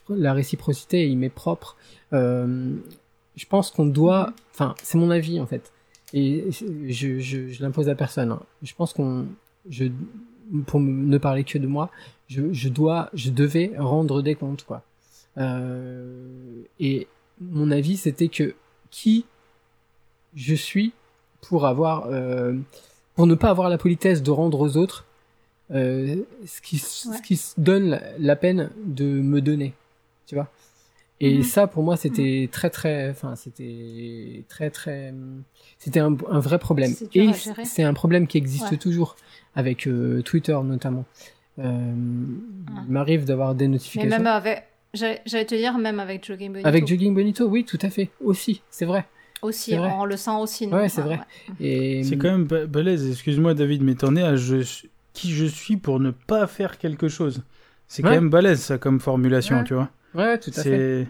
[0.09, 1.77] la réciprocité, il m'est propre.
[2.13, 2.71] Euh,
[3.35, 4.27] je pense qu'on doit.
[4.27, 4.33] Mhm.
[4.53, 5.71] Enfin, c'est mon avis en fait,
[6.13, 8.31] et je je, je l'impose à personne.
[8.31, 8.41] Hein.
[8.63, 9.25] Je pense qu'on
[9.69, 9.85] je
[10.65, 11.89] pour ne parler que de moi,
[12.27, 14.83] je, je dois, je devais rendre des comptes quoi.
[15.37, 17.07] Euh, et
[17.39, 18.55] mon avis, c'était que
[18.89, 19.25] qui
[20.35, 20.93] je suis
[21.41, 22.53] pour avoir euh,
[23.15, 25.05] pour ne pas avoir la politesse de rendre aux autres
[25.71, 29.73] euh, ce qui ce qui donne la, peine de me donner
[30.27, 30.49] tu vois
[31.21, 31.43] et mhm.
[31.43, 35.13] ça pour moi c'était très très enfin c'était très très
[35.77, 37.29] c'était un, un, vrai problème et
[37.63, 39.15] c'est un problème qui existe toujours
[39.55, 41.05] avec euh, Twitter notamment
[41.59, 42.81] euh, ah.
[42.85, 46.67] il m'arrive d'avoir des notifications mais même avec j'allais te dire même avec Jogging Bonito
[46.67, 49.05] avec Jogging Bonito oui tout à fait aussi c'est vrai
[49.41, 50.67] aussi, on le sent aussi.
[50.67, 51.19] Ouais, c'est vrai.
[51.59, 52.03] Et...
[52.07, 53.09] C'est quand même balèze.
[53.09, 54.57] Excuse-moi, David, mais t'en es à je...
[55.13, 57.41] qui je suis pour ne pas faire quelque chose.
[57.87, 59.89] C'est quand même balèze, ça, comme formulation, tu vois.
[60.15, 61.07] Ouais, tout à fait.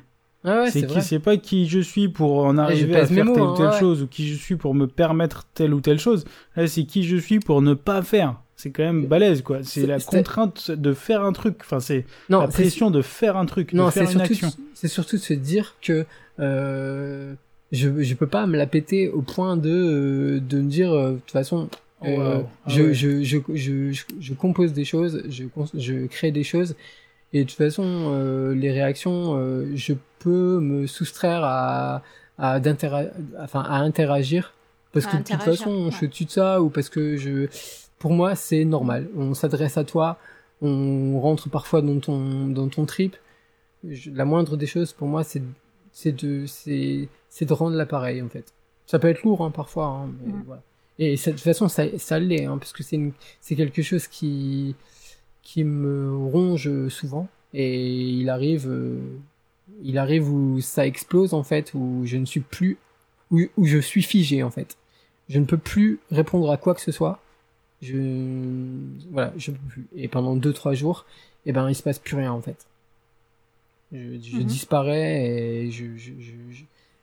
[0.70, 3.74] c'est qui c'est pas qui je suis pour en arriver à faire telle ou telle
[3.74, 6.26] chose ou qui je suis pour me permettre telle ou telle chose.
[6.56, 8.36] Là c'est qui je suis pour ne pas faire.
[8.56, 9.60] C'est quand même balèze quoi.
[9.64, 11.58] C'est la contrainte de faire un truc.
[11.62, 14.50] Enfin c'est la pression de faire un truc non, de faire une action.
[14.74, 16.06] c'est surtout de se dire que
[16.40, 17.34] euh,
[17.72, 21.14] je je peux pas me la péter au point de euh, de me dire euh,
[21.14, 21.70] de toute façon
[22.02, 26.44] oh, euh, ah je, je, je, je, je, compose des choses, je, je crée des
[26.44, 26.76] choses,
[27.34, 29.36] et de toute façon, euh, les réactions,
[29.76, 32.04] je peux me soustraire à,
[32.38, 32.60] à,
[33.40, 34.54] enfin, à interagir,
[34.92, 37.48] parce que de toute façon, je tue de ça, ou parce que je...
[38.00, 39.08] Pour moi, c'est normal.
[39.16, 40.18] On s'adresse à toi,
[40.62, 43.16] on rentre parfois dans ton, dans ton trip.
[43.84, 45.42] la moindre des choses, pour moi, c'est
[45.94, 46.46] c'est de...
[46.46, 48.54] c'est c'est de rendre l'appareil en fait.
[48.86, 50.62] Ça peut être lourd hein, parfois, hein, mais voilà.
[51.00, 53.00] Et de toute façon, ça, ça l'est, hein, parce que c'est
[53.40, 54.76] c'est quelque chose qui
[55.44, 57.28] qui me ronge souvent.
[57.54, 59.00] Et il arrive, euh,
[59.84, 62.78] il arrive où ça explose en fait, où je ne suis plus,
[63.30, 64.78] où, où je suis figé en fait.
[65.30, 67.20] Je ne peux plus répondre à quoi que ce soit.
[67.82, 67.98] Je
[69.12, 69.88] voilà, je peux plus.
[69.96, 71.06] Et pendant deux trois jours,
[71.46, 72.68] eh ben il se passe plus rien en fait.
[73.92, 74.44] Je, je mhm.
[74.44, 76.32] disparais et je, je, je,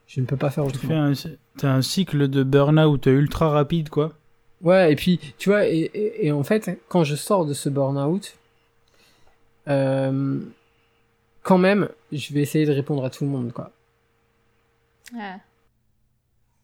[0.07, 1.13] je ne peux pas faire autrement.
[1.57, 4.15] T'as un, un cycle de burn-out ultra rapide, quoi.
[4.61, 8.35] Ouais, et puis, tu vois, et, et, en fait, quand je sors de ce burn-out,
[9.69, 10.39] euh,
[11.43, 13.71] quand même, je vais essayer de répondre à tout le monde, quoi.
[15.13, 15.37] Ouais.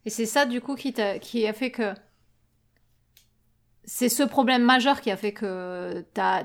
[0.05, 1.93] Et c'est ça, du coup, qui, a, qui a fait que.
[3.87, 6.43] C'est ce problème majeur qui a fait que as,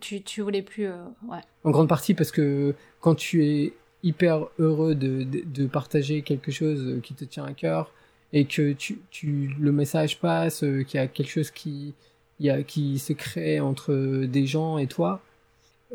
[0.00, 0.86] tu, tu voulais plus.
[0.86, 1.38] Euh, ouais.
[1.62, 7.00] En grande partie parce que quand tu es hyper heureux de, de, partager quelque chose
[7.02, 7.92] qui te tient à cœur
[8.32, 11.94] et que tu, tu le message passe, euh, qu'il y a quelque chose qui,
[12.38, 15.20] il y a, qui se crée entre des gens et toi.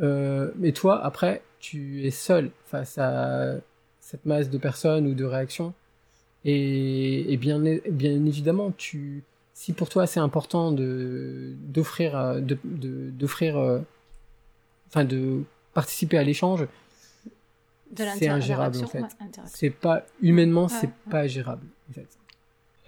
[0.01, 3.55] Euh, mais toi, après, tu es seul face à
[4.01, 5.73] cette masse de personnes ou de réactions.
[6.43, 12.57] Et, et bien, bien évidemment, tu, si pour toi c'est important de d'offrir, euh, de
[12.63, 13.57] d'offrir,
[14.87, 15.41] enfin de
[15.73, 16.67] participer à l'échange,
[17.95, 19.05] c'est ingérable en fait.
[19.45, 22.07] c'est pas humainement, c'est pas gérable en fait.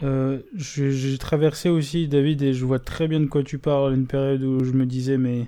[0.03, 3.93] Euh, j'ai traversé aussi David et je vois très bien de quoi tu parles.
[3.93, 5.47] Une période où je me disais mais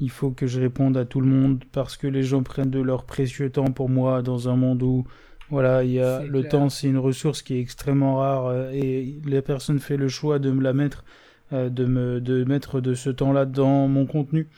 [0.00, 2.80] il faut que je réponde à tout le monde parce que les gens prennent de
[2.80, 5.06] leur précieux temps pour moi dans un monde où
[5.50, 9.20] voilà il y a le temps c'est une ressource qui est extrêmement rare euh, et
[9.24, 11.04] la personne fait le choix de me la mettre
[11.52, 14.48] euh, de me de mettre de ce temps là dans mon contenu.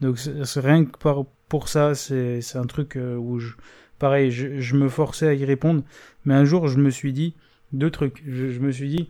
[0.00, 3.52] Donc c'est rien que par, pour ça c'est c'est un truc où je
[4.00, 5.84] pareil, je, me forçais à y répondre,
[6.24, 7.34] mais un jour je me suis dit
[7.72, 8.22] deux trucs.
[8.26, 9.08] Je, me suis dit,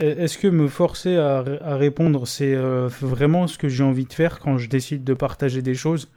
[0.00, 1.42] e, est-ce que me forcer à,
[1.76, 5.62] répondre, c'est euh, vraiment ce que j'ai envie de faire quand je décide de partager
[5.62, 6.08] des choses?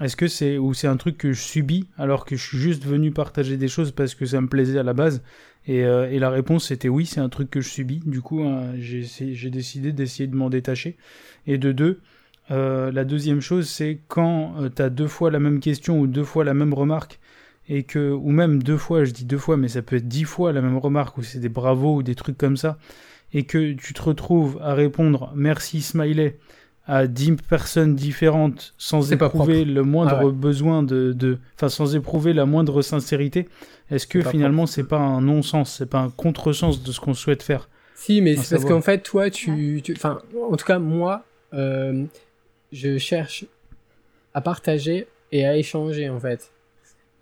[0.00, 2.84] Est-ce que c'est ou c'est un truc que je subis alors que je suis juste
[2.84, 5.22] venu partager des choses parce que ça me plaisait à la base?
[5.66, 8.00] Et, euh, la réponse c'était oui, c'est un truc que je subis.
[8.04, 10.96] Du coup, hein, j'ai décidé d'essayer de m'en détacher.
[11.46, 12.00] Et de deux,
[12.50, 16.24] euh, la deuxième chose, c'est quand tu as deux fois la même question ou deux
[16.24, 17.18] fois la même remarque
[17.68, 20.24] et que ou même deux fois, je dis deux fois, mais ça peut être dix
[20.24, 22.78] fois la même remarque ou c'est des bravos ou des trucs comme ça,
[23.32, 26.38] et que tu te retrouves à répondre merci smiley
[26.86, 30.32] à dix personnes différentes sans éprouver le moindre Ah ouais.
[30.32, 33.48] besoin de, de, enfin sans éprouver la moindre sincérité,
[33.90, 37.42] est-ce que finalement c'est pas un non-sens, c'est pas un contresens de ce qu'on souhaite
[37.42, 37.68] faire?
[37.96, 40.18] Si, mais c'est parce qu'en fait, toi, tu, tu- enfin,
[40.50, 41.24] en tout cas, moi,
[41.54, 42.04] euh,
[42.70, 43.46] je cherche
[44.34, 46.50] à partager et à échanger, en fait.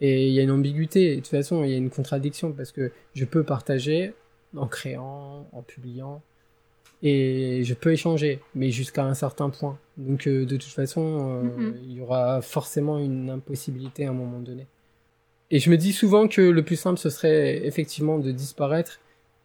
[0.00, 2.72] Et il y a une ambiguïté, de toute façon, il y a une contradiction parce
[2.72, 4.12] que je peux partager
[4.56, 6.20] en créant, en publiant,
[7.02, 9.78] et je peux échanger, mais jusqu'à un certain point.
[9.96, 11.74] Donc, euh, de toute façon, euh, Mhm.
[11.84, 14.66] il y aura forcément une impossibilité à un moment donné.
[15.50, 19.00] Et je me dis souvent que le plus simple, ce serait effectivement de disparaître.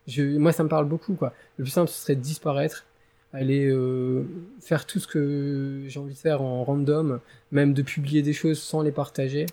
[0.07, 1.33] Je, moi, ça me parle beaucoup, quoi.
[1.57, 2.85] Le plus simple, ce serait de disparaître,
[3.33, 4.23] aller euh,
[4.61, 7.19] faire tout ce que j'ai envie de faire en random,
[7.51, 9.45] même de publier des choses sans les partager.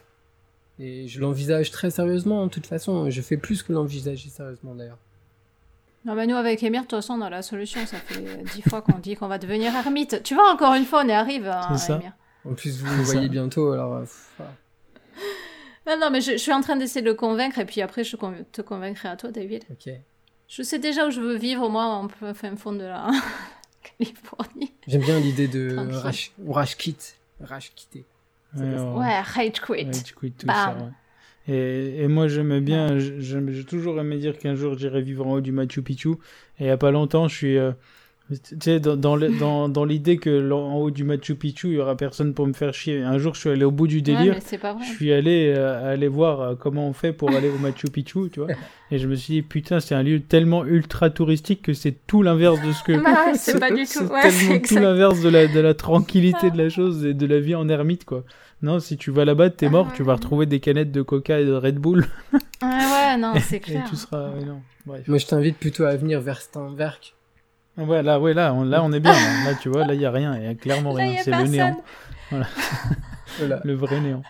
[0.79, 3.09] Et je l'envisage très sérieusement, de toute façon.
[3.11, 4.99] Je fais plus que l'envisager sérieusement, d'ailleurs.
[6.05, 7.85] Non, mais nous, avec Emir, de toute façon, on a la solution.
[7.87, 10.23] Ça fait dix fois qu'on dit qu'on va devenir ermite.
[10.23, 11.97] Tu vois, encore une fois, on y arrive, hein, C'est ça.
[11.97, 12.12] Emir.
[12.45, 13.12] En plus, vous ça.
[13.15, 13.95] voyez bientôt, alors...
[13.95, 14.53] euh, pff, voilà.
[15.89, 18.03] Non, non, mais je, je suis en train d'essayer de le convaincre, et puis après,
[18.05, 19.65] je con- te convaincrai à toi, David.
[19.71, 19.93] ok.
[20.49, 23.09] Je sais déjà où je veux vivre, moi, en fin fond de la
[23.99, 24.73] Californie.
[24.87, 25.77] J'aime bien l'idée de
[26.77, 27.15] quit.
[27.41, 28.05] Rage quitter.
[28.54, 28.92] Ouais, ça.
[28.94, 29.20] ouais.
[29.20, 29.90] Rage quit.
[30.04, 30.54] Tu quittes tout Bam.
[30.56, 30.90] ça, ouais.
[31.48, 35.40] Et, et moi j'aimais bien, j'ai toujours aimé dire qu'un jour j'irai vivre en haut
[35.40, 36.11] du Machu Picchu.
[36.59, 37.72] Et il y a pas longtemps, je suis, euh,
[38.29, 41.75] tu sais, dans, dans, le- dans, dans l'idée que en haut du Machu Picchu, il
[41.75, 43.03] y aura personne pour me faire chier.
[43.03, 44.37] Un jour, je suis allé au bout du délire.
[44.61, 44.85] pas vrai.
[44.85, 48.29] Je suis allé euh, aller voir euh, comment on fait pour aller au Machu Picchu,
[48.33, 48.49] tu vois.
[48.91, 52.23] Et je me suis dit, putain, c'est un lieu tellement ultra touristique que c'est tout
[52.23, 52.93] l'inverse de ce que.
[53.03, 54.05] Bah, c'est pas du tout.
[54.05, 57.27] Ouais, tellement c'est tout l'inverse de la, de la tranquillité de la chose et de
[57.27, 58.25] la vie en ermite, quoi.
[58.62, 61.39] Non, si tu vas là-bas, t'es mort, Ah tu vas retrouver des canettes de coca
[61.41, 62.07] et de Red Bull.
[62.33, 63.85] Ouais, ouais, non, c'est Et clair.
[63.89, 64.31] tu seras.
[64.31, 64.62] ouais, non.
[64.87, 65.07] Bref.
[65.09, 67.15] Moi, je t'invite plutôt à venir vers Steinwerk.
[67.77, 69.12] Ouais, là, ouais, là, on, là, on est bien.
[69.12, 70.37] Là, Là, tu vois, là, il y a rien.
[70.37, 71.21] Il y a clairement rien.
[71.21, 71.83] a C'est le néant.
[73.39, 73.61] Voilà.
[73.65, 74.23] Le vrai néant.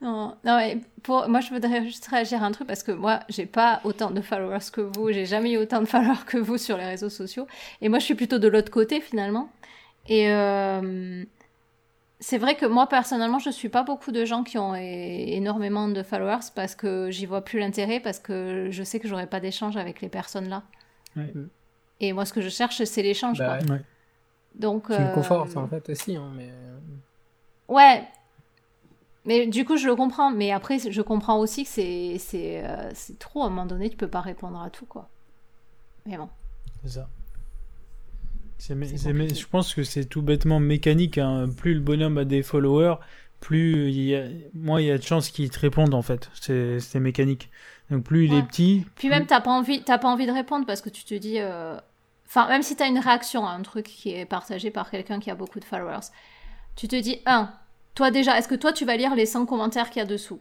[0.00, 3.20] Non, non, mais pour, moi, je voudrais juste réagir à un truc parce que moi,
[3.30, 5.10] j'ai pas autant de followers que vous.
[5.10, 7.46] J'ai jamais eu autant de followers que vous sur les réseaux sociaux.
[7.80, 9.48] Et moi, je suis plutôt de l'autre côté, finalement.
[10.06, 11.24] Et euh,
[12.20, 16.02] c'est vrai que moi, personnellement, je suis pas beaucoup de gens qui ont énormément de
[16.02, 19.76] followers parce que j'y vois plus l'intérêt, parce que je sais que j'aurai pas d'échange
[19.76, 20.62] avec les personnes là.
[21.16, 21.32] Ouais.
[22.00, 23.58] Et moi, ce que je cherche, c'est l'échange, Bah quoi.
[23.68, 23.82] ouais.
[24.54, 26.48] Donc, Tu me euh, confortes, en fait, aussi, hein, mais...
[26.50, 26.78] euh,
[27.68, 28.08] Ouais.
[29.24, 30.30] Mais du coup, je le comprends.
[30.30, 33.42] Mais après, je comprends aussi que c'est c'est euh, c'est trop.
[33.42, 35.08] À un moment donné, tu peux pas répondre à tout, quoi.
[36.06, 36.28] Mais bon.
[36.82, 37.10] C'est ça.
[38.58, 39.34] C'est mé- C'est c'est mé- compliqué.
[39.34, 41.18] je pense que c'est tout bêtement mécanique.
[41.18, 41.48] hein.
[41.56, 42.96] Plus le bonhomme a des followers,
[43.40, 46.30] plus il y a, moins il y a de chances qu'il te réponde en fait.
[46.34, 47.50] C'est c'est mécanique.
[47.94, 48.38] Donc plus il Ouais.
[48.40, 48.86] est petit.
[48.96, 51.14] Puis plus- même, t'as pas envie, t'as pas envie de répondre parce que tu te
[51.14, 51.36] dis.
[51.38, 51.78] euh,
[52.26, 55.30] Enfin, même si t'as une réaction à un truc qui est partagé par quelqu'un qui
[55.30, 56.08] a beaucoup de followers,
[56.74, 57.50] tu te dis un.
[57.94, 60.40] Toi déjà, est-ce que toi tu vas lire les 100 commentaires qu'il y a dessous?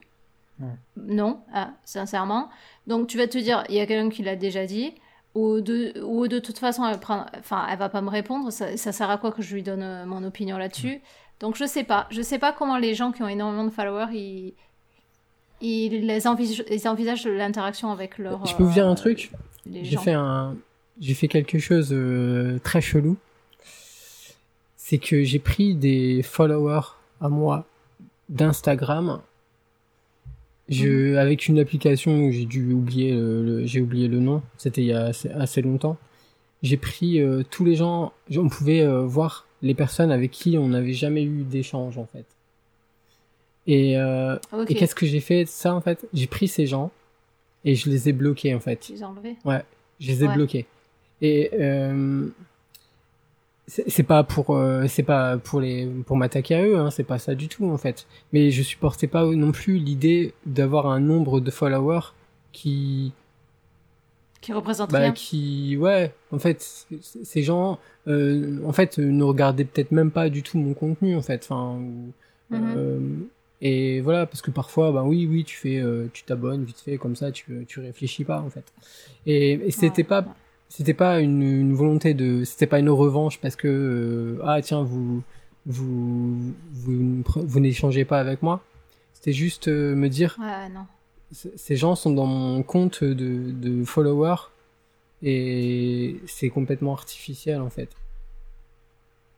[0.59, 0.69] Ouais.
[0.97, 2.49] Non, ah, sincèrement.
[2.87, 4.93] Donc tu vas te dire, il y a quelqu'un qui l'a déjà dit,
[5.35, 8.75] ou de, ou de toute façon, elle, prend, enfin, elle va pas me répondre, ça,
[8.77, 10.99] ça sert à quoi que je lui donne euh, mon opinion là-dessus?
[11.41, 12.07] Donc je sais pas.
[12.09, 14.55] Je sais pas comment les gens qui ont énormément de followers, ils,
[15.63, 18.45] ils, envisagent, ils envisagent l'interaction avec leur...
[18.45, 19.31] Je peux vous dire un euh, truc
[19.71, 20.55] J'ai fait un,
[20.99, 23.17] j'ai fait quelque chose euh, très chelou.
[24.75, 27.65] C'est que j'ai pris des followers à moi
[28.29, 29.21] d'Instagram.
[30.69, 34.41] Je, avec une application où j'ai dû oublier le, le- j'ai oublié le nom.
[34.57, 35.97] C'était il y a assez, assez longtemps.
[36.61, 38.13] J'ai pris euh, tous les gens.
[38.35, 42.25] On pouvait euh, voir les personnes avec qui on n'avait jamais eu d'échange en fait.
[43.67, 46.05] Et, euh, Ok, et qu'est-ce que j'ai fait de ça en fait?
[46.13, 46.91] J'ai pris ces gens
[47.65, 48.77] et je les ai bloqués en fait.
[48.77, 49.35] tu les as enlevés?
[49.99, 50.33] Je les ai Ouais.
[50.35, 50.65] bloqués.
[51.21, 52.27] Et euh,
[53.67, 57.17] c'est pas pour euh, c'est pas pour les pour m'attaquer à eux, hein, c'est pas
[57.19, 58.05] ça du tout en fait.
[58.33, 62.11] Mais je supportais pas non plus l'idée d'avoir un nombre de followers
[62.51, 63.13] qui
[64.41, 65.11] Qui représentent bah, rien.
[65.13, 66.85] qui ouais en fait
[67.23, 71.21] ces gens euh, en fait ne regardaient peut-être même pas du tout mon contenu en
[71.21, 72.11] fait enfin ou-
[72.49, 72.73] Mhm.
[72.75, 72.99] euh,
[73.65, 76.97] et voilà parce que parfois ben oui oui tu fais euh, tu t'abonnes vite fait
[76.97, 78.65] comme ça tu tu réfléchis pas en fait
[79.25, 80.07] et, et c'était Ouais.
[80.21, 80.25] pas
[80.69, 84.83] c'était pas une, une volonté de c'était pas une revanche parce que euh, ah tiens
[84.83, 85.21] vous
[85.65, 88.61] vous vous, vous n'échangez pas avec moi
[89.13, 90.85] c'était juste euh, me dire Ouais, non.
[91.31, 94.49] ces gens sont dans mon compte de, de followers
[95.21, 97.89] et c'est complètement artificiel en fait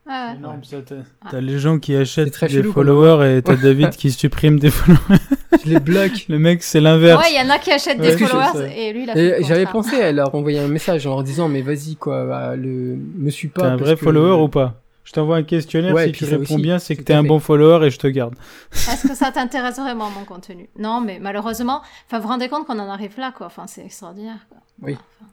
[0.07, 0.35] Ouais.
[0.37, 0.77] énorme ça.
[0.85, 0.95] T'as
[1.37, 1.41] Ah.
[1.41, 2.83] les gens qui achètent très des chelou, quoi.
[2.83, 4.99] followers et t'as David qui supprime des followers.
[5.65, 6.25] Je les bloque.
[6.29, 7.23] Le mec, c'est l'inverse.
[7.23, 9.65] Ouais, il y en a qui achètent Ouais, des followers et lui, il a J'avais
[9.65, 13.29] pensé à leur envoyer un message en leur disant mais vas-y quoi, bah, le me
[13.31, 13.61] suis pas.
[13.61, 14.81] T'es un vrai que- follower ou pas?
[15.05, 17.21] Je t'envoie un questionnaire, Ouais, si et tu réponds aussi, bien, c'est que t'es un
[17.23, 18.33] bon follower et je te garde.
[18.71, 20.67] Est-ce que ça t'intéresse vraiment mon contenu?
[20.79, 23.45] Non, mais malheureusement, enfin, vous vous rendez compte qu'on en arrive là, quoi.
[23.45, 24.47] Enfin, c'est extraordinaire.
[24.49, 24.57] Quoi.
[24.81, 24.93] Oui.
[24.93, 25.29] Enfin.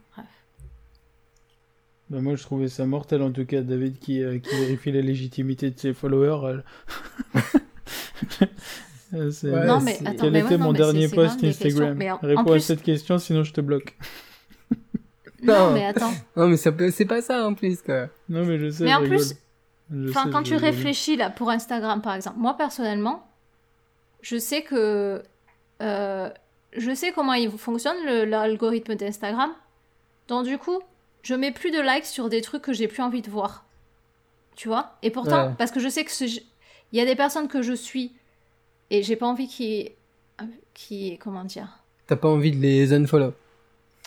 [2.09, 5.01] Bah, moi, je trouvais ça mortel, en tout cas, David qui, euh, qui vérifie la
[5.01, 6.59] légitimité de ses followers.
[9.13, 9.31] euh.
[9.31, 11.07] C'est- Ouais, non, mais c'est- attends, Quel mais était ouais, non, mon mais dernier c'est-
[11.09, 11.43] c'est quand post.
[11.43, 13.95] Instagram Mais en- en Réponds à cette question, sinon je te bloque.
[15.41, 15.73] Non, Non.
[15.73, 16.13] mais attends.
[16.35, 18.07] Non mais ça peut, c'est pas ça en plus quoi.
[18.29, 18.83] Non, mais je sais.
[18.85, 19.17] Mais je en rigole.
[19.17, 19.35] plus,
[19.91, 20.69] Je Enfin, sais, quand tu rigole.
[20.69, 23.27] réfléchis là pour Instagram par exemple, moi personnellement,
[24.21, 25.21] je sais que
[25.81, 26.29] euh,
[26.75, 29.51] je sais comment il fonctionne le- l'algorithme d'Instagram.
[30.27, 30.79] Donc du coup,
[31.23, 33.65] je mets plus de likes sur des trucs que j'ai plus envie de voir.
[34.55, 34.95] Tu vois?
[35.01, 35.53] Et pourtant, Ouais.
[35.57, 38.11] parce que je sais que il y a des personnes que je suis
[38.91, 39.89] et j'ai pas envie qui
[40.75, 41.79] qui comment dire?
[42.07, 43.33] T'as pas envie de les unfollow.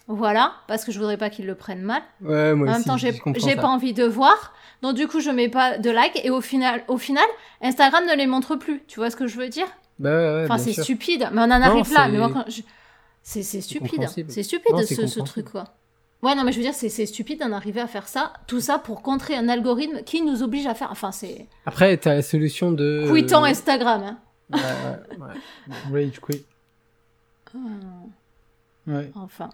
[0.09, 2.03] voilà, parce que je voudrais pas qu'ils le prennent mal.
[2.21, 2.85] Ouais moi En même aussi.
[2.85, 3.13] temps, j'ai
[3.57, 4.55] pas envie de voir.
[4.83, 7.25] Donc du coup, je mets pas de like et au final, au final,
[7.63, 8.83] Instagram ne les montre plus.
[8.87, 9.67] Tu vois ce que je veux dire?
[9.99, 11.29] Bah ouais, ouais, Enfin, c'est stupide.
[11.33, 12.05] Mais on en arrive là.
[12.05, 12.61] c'est- Mais moi, je-
[13.23, 14.07] c'est stupide.
[14.29, 15.65] C'est stupide Non, ce, truc quoi.
[16.27, 18.33] Ouais, non, mais je veux dire, c'est c'est stupide d'en arriver à faire ça.
[18.49, 20.89] Tout ça pour contrer un algorithme qui nous oblige à faire.
[20.91, 21.47] Enfin, c'est.
[21.67, 23.07] Après t'as la solution de.
[23.15, 24.03] Quittons Instagram.
[24.03, 24.19] Hein.
[24.53, 24.61] Ouais,
[25.19, 25.25] ouais,
[25.93, 26.05] ouais.
[26.05, 26.45] Rage quit.
[27.55, 27.81] Hum,
[28.87, 29.11] Ouais.
[29.15, 29.51] Enfin.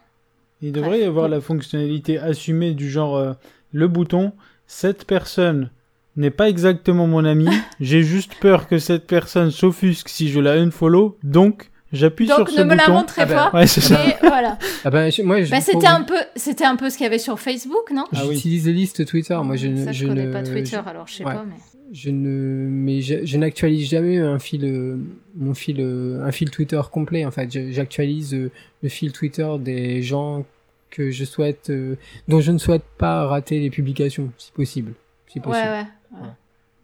[0.60, 1.00] Il devrait Bref.
[1.02, 3.32] y avoir la fonctionnalité assumée du genre euh,
[3.72, 4.32] le bouton
[4.66, 5.70] cette personne
[6.16, 7.48] n'est pas exactement mon ami,
[7.80, 12.50] j'ai juste peur que cette personne s'offusque si je la unfollow, donc j'appuie sur Donc,
[12.50, 12.92] ce ne me la bouton.
[12.92, 13.58] montrez Ah ben, pas.
[13.58, 13.98] Ouais, c'est ça.
[14.08, 14.58] Et voilà.
[14.84, 15.50] Ah ben je- moi je.
[15.50, 18.04] Bah, c'était un peu, c'était un peu ce qu'il y avait sur Facebook, non?
[18.14, 18.34] Ah oui.
[18.34, 19.38] J'utilise les listes Twitter.
[19.44, 19.84] Moi je ne.
[19.84, 21.34] Ça, je, je connais ne- pas Twitter, je- alors je sais ouais.
[21.34, 21.54] pas, mais.
[21.92, 24.96] Je ne, mais je, je n'actualise jamais un fil, euh,
[25.36, 27.26] mon fil, euh, un fil Twitter complet.
[27.26, 28.50] En fait, Je- j'actualise euh,
[28.82, 30.46] le fil Twitter des gens
[30.88, 31.96] que je souhaite, euh,
[32.28, 34.94] dont je ne souhaite pas rater les publications, si possible.
[35.28, 35.66] Si Ouais, possible.
[35.68, 35.84] ouais.
[36.12, 36.20] ouais.
[36.22, 36.28] Ouais.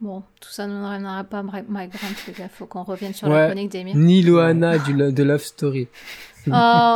[0.00, 2.48] Bon, tout ça ne ramènera pas Mike Brandt, les gars.
[2.48, 3.34] Faut qu'on revienne sur Ouais.
[3.34, 3.96] la chronique d'Emir.
[3.96, 5.88] Ni Loana du lo- de Love Story.
[6.46, 6.50] Oh,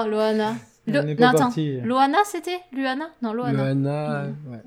[0.09, 0.55] Loana.
[0.87, 1.39] Lo- n'est non, pas attends.
[1.39, 1.81] parti.
[1.81, 2.61] Loana, c'était?
[2.73, 3.11] Luana?
[3.23, 3.53] Non, Loana.
[3.75, 4.53] Loana, Mm.
[4.53, 4.59] ouais.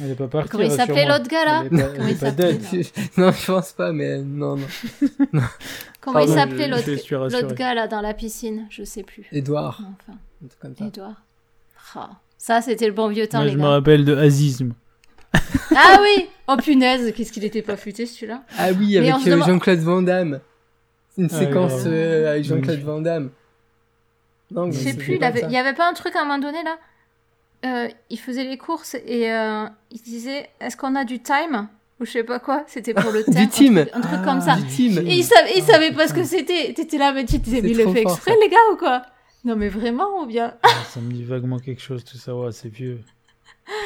[0.00, 0.48] Elle est pas partie.
[0.50, 1.62] Comment il s'appelait l'autre gars là?
[1.70, 1.78] Elle
[2.10, 2.86] est pas, elle est dead.
[3.16, 4.66] non, je pense pas, mais non, non.
[6.00, 8.66] Comment il s'appelait je- l'autre gars là dans la piscine?
[8.70, 9.26] Je sais plus.
[9.30, 10.84] Edouard, Enfin, un truc comme ça.
[10.86, 11.22] Edouard.
[11.96, 14.72] Ah, ça, c'était le bon vieux temps, Moi, les je me rappelle de Azisme.
[15.76, 19.30] Ah oui Oh punaise, qu'est-ce qu'il était pas futé celui-là Ah oui, Mais avec euh,
[19.30, 20.40] demande- Jean-Claude Van Damme.
[21.16, 22.80] Une Ah, séquence euh, avec Jean-Claude.
[22.80, 23.30] Van Damme.
[24.50, 26.24] Non, mais Je sais plus, il, avait, il y avait pas un truc à un
[26.24, 26.76] moment donné là?
[27.64, 31.68] Euh, Il faisait les courses et euh, il disait Est-ce qu'on a du time?
[32.00, 33.42] Ou je sais pas quoi, c'était pour le Du thème.
[33.42, 33.74] un team.
[33.86, 34.56] truc- Un truc, comme ça.
[34.56, 34.98] Du team.
[35.06, 36.72] Et il savait, il savait pas ce que c'était.
[36.74, 38.36] T'étais là, mais tu t'es C'est mis le fait exprès, ça.
[38.42, 39.02] les gars, ou quoi?
[39.44, 40.54] Non, mais vraiment, ou bien?
[40.62, 42.34] Ah, ça me dit vaguement quelque chose, tout ça.
[42.34, 42.98] Ouais, c'est vieux.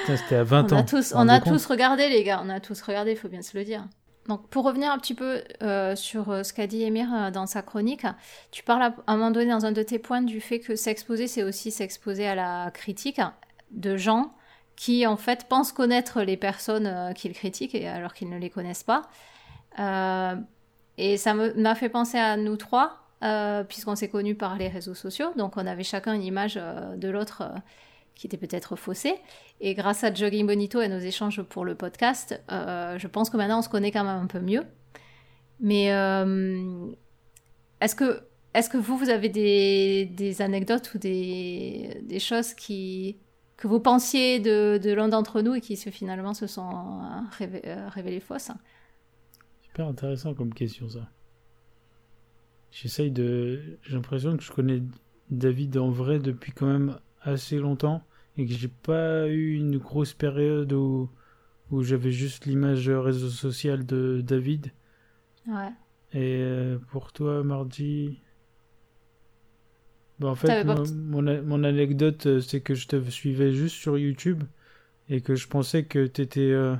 [0.02, 0.78] Putain, c'était à 20 On ans.
[0.80, 2.40] a tous, on a tous regardé, les gars.
[2.44, 3.84] On a tous regardé, il faut bien se le dire.
[4.26, 7.46] Donc, pour revenir un petit peu euh, sur euh, ce qu'a dit Emir euh, dans
[7.46, 8.04] sa chronique,
[8.50, 10.76] tu parles à, à un moment donné dans un de tes points du fait que
[10.76, 13.20] s'exposer, c'est aussi s'exposer à la critique
[13.70, 14.34] de gens
[14.76, 18.84] qui, en fait, pensent connaître les personnes qu'ils critiquent et- alors qu'ils ne les connaissent
[18.84, 19.02] pas.
[20.98, 22.98] Et ça m'a fait penser à nous trois,
[23.68, 25.32] puisqu'on s'est connus par les réseaux sociaux.
[25.36, 26.56] Donc, on avait chacun une image
[26.96, 27.44] de l'autre
[28.18, 29.14] qui était peut-être faussée.
[29.60, 33.36] Et grâce à Jogging Bonito et nos échanges pour le podcast, euh, je pense que
[33.36, 34.64] maintenant on se connaît quand même un peu mieux.
[35.60, 36.88] Mais euh,
[37.80, 38.22] est-ce que,
[38.54, 43.18] est que vous, vous avez des, anecdotes ou des, choses qui,
[43.56, 47.00] que vous pensiez de, l'un d'entre nous et qui finalement se sont
[47.40, 48.50] euh, révélées fausses?
[49.62, 51.08] Super intéressant comme question, ça.
[52.72, 53.78] J'essaye de.
[53.82, 54.82] J'ai l'impression que je connais
[55.30, 58.02] David en vrai depuis quand même assez longtemps
[58.38, 61.10] et que j'ai pas eu une grosse période où,
[61.70, 64.72] où j'avais juste l'image réseau social de David.
[65.46, 65.72] Ouais.
[66.12, 68.18] Et euh, pour toi, Mardi
[70.18, 74.44] bah, En fait, mon, mon anecdote, euh, c'est que je te suivais juste sur YouTube
[75.08, 76.76] et que je pensais que t'étais, euh,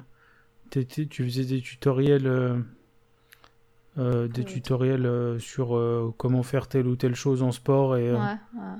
[0.70, 2.58] t'étais, tu faisais des tutoriels, euh,
[3.98, 5.80] euh, des tutoriels sur
[6.16, 8.76] comment faire telle ou telle chose en sport et, Ouais, ouais.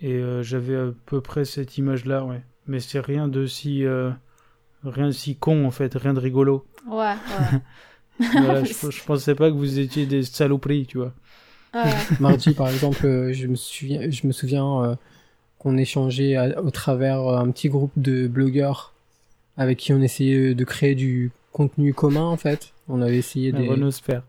[0.00, 2.42] Et euh, j'avais à peu près cette image-là, ouais.
[2.66, 4.10] Mais c'est rien de si, euh,
[4.84, 6.66] rien de si con en fait, rien de rigolo.
[6.86, 7.60] Ouais, ouais.
[8.32, 11.12] Voilà, je, je pensais pas que vous étiez des saloperies, tu vois.
[11.74, 11.92] Ouais.
[12.20, 14.94] Mardi, par exemple, euh, je me souviens, je me souviens euh,
[15.58, 18.92] qu'on échangeait à- au travers un petit groupe de blogueurs
[19.56, 22.72] avec qui on essayait de créer du contenu commun en fait.
[22.88, 23.68] On avait essayé La des.
[23.68, 24.22] Renosphère.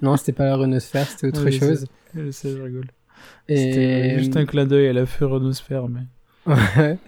[0.00, 1.86] Non, c'était pas la Renosphère, c'était autre Oui, chose.
[2.14, 2.86] Je sais, je rigole.
[3.48, 6.00] Et C'était juste un clin d'œil à la feu Renosphère, mais.
[6.46, 6.98] ouais,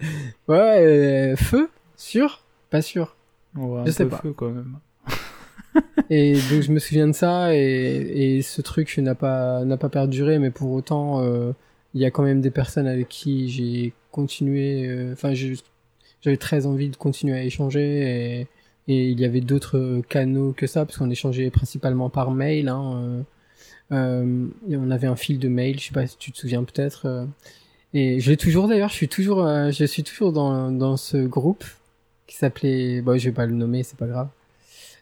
[0.47, 3.15] ouais euh, feu, sûr, pas sûr.
[3.55, 4.17] Ouais, Je sais peu pas.
[4.17, 4.77] feu quand même.
[6.09, 7.57] Et donc je me souviens de ça et,
[8.37, 11.51] et ce truc n'a pas n'a pas perduré, mais pour autant euh,
[11.93, 14.87] il y a quand même des personnes avec qui j'ai continué.
[14.87, 17.81] euh, Enfin, j'avais très envie de continuer à échanger
[18.37, 18.47] et,
[18.87, 22.69] et il y avait d'autres canaux que ça parce qu'on échangeait principalement par mail.
[22.69, 23.25] Hein,
[23.91, 27.05] on avait un fil de mail, je sais pas si tu te souviens peut-être.
[27.05, 27.25] euh,
[27.93, 31.17] et je l'ai toujours d'ailleurs, je suis toujours euh, je suis toujours dans dans ce
[31.17, 31.63] groupe
[32.27, 33.01] qui s'appelait.
[33.01, 34.27] Bon, je vais pas le nommer, c'est pas grave.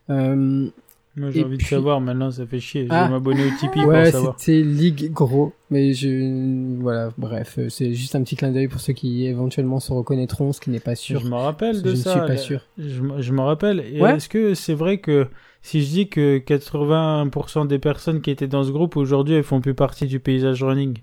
[0.10, 0.70] Euh,
[1.16, 2.86] Moi, j'ai envie puis- de savoir maintenant, ça fait chier.
[2.86, 3.06] Je Ah.
[3.06, 4.36] vais m'abonner au Tipeee ouais, pour savoir.
[4.40, 5.54] c'était Ligue Gros.
[5.70, 9.80] Mais je, voilà, bref, euh, c'est juste un petit clin d'œil pour ceux qui éventuellement
[9.80, 11.20] se reconnaîtront, ce qui n'est pas sûr.
[11.20, 12.12] Je me rappelle Je de ne ça.
[12.12, 12.62] suis pas sûr.
[12.80, 13.84] Je, me- je me rappelle.
[13.94, 14.16] Et Ouais.
[14.16, 15.28] Est-ce que c'est vrai que
[15.62, 19.62] si je dis que 80% des personnes qui étaient dans ce groupe aujourd'hui, elles font
[19.62, 20.98] plus partie du paysage running?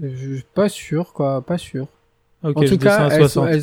[0.00, 1.88] Je, je suis pas sûr, quoi, pas sûr.
[2.42, 3.48] En tout cas, elles, 60.
[3.48, 3.62] elles,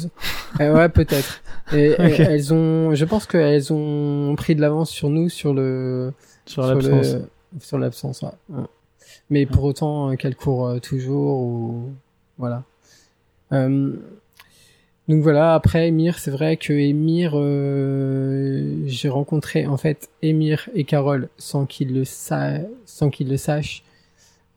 [0.61, 1.41] euh, ouais, peut-être.
[1.73, 6.13] Et, elles ont, je pense qu'elles ont pris de l'avance sur nous sur le,
[6.45, 7.17] sur l'absence.
[7.59, 8.29] sur l'absence, ouais.
[8.49, 8.63] Ouais.
[9.29, 11.91] Mais pour autant euh, qu'elles courent euh, toujours ou
[12.37, 12.63] voilà.
[13.51, 13.93] Euh,
[15.07, 15.53] donc voilà.
[15.55, 21.65] Après Emir, c'est vrai que Emir, euh, j'ai rencontré en fait Emir et Carole sans
[21.65, 23.83] qu'ils le sa sans qu'ils le sachent.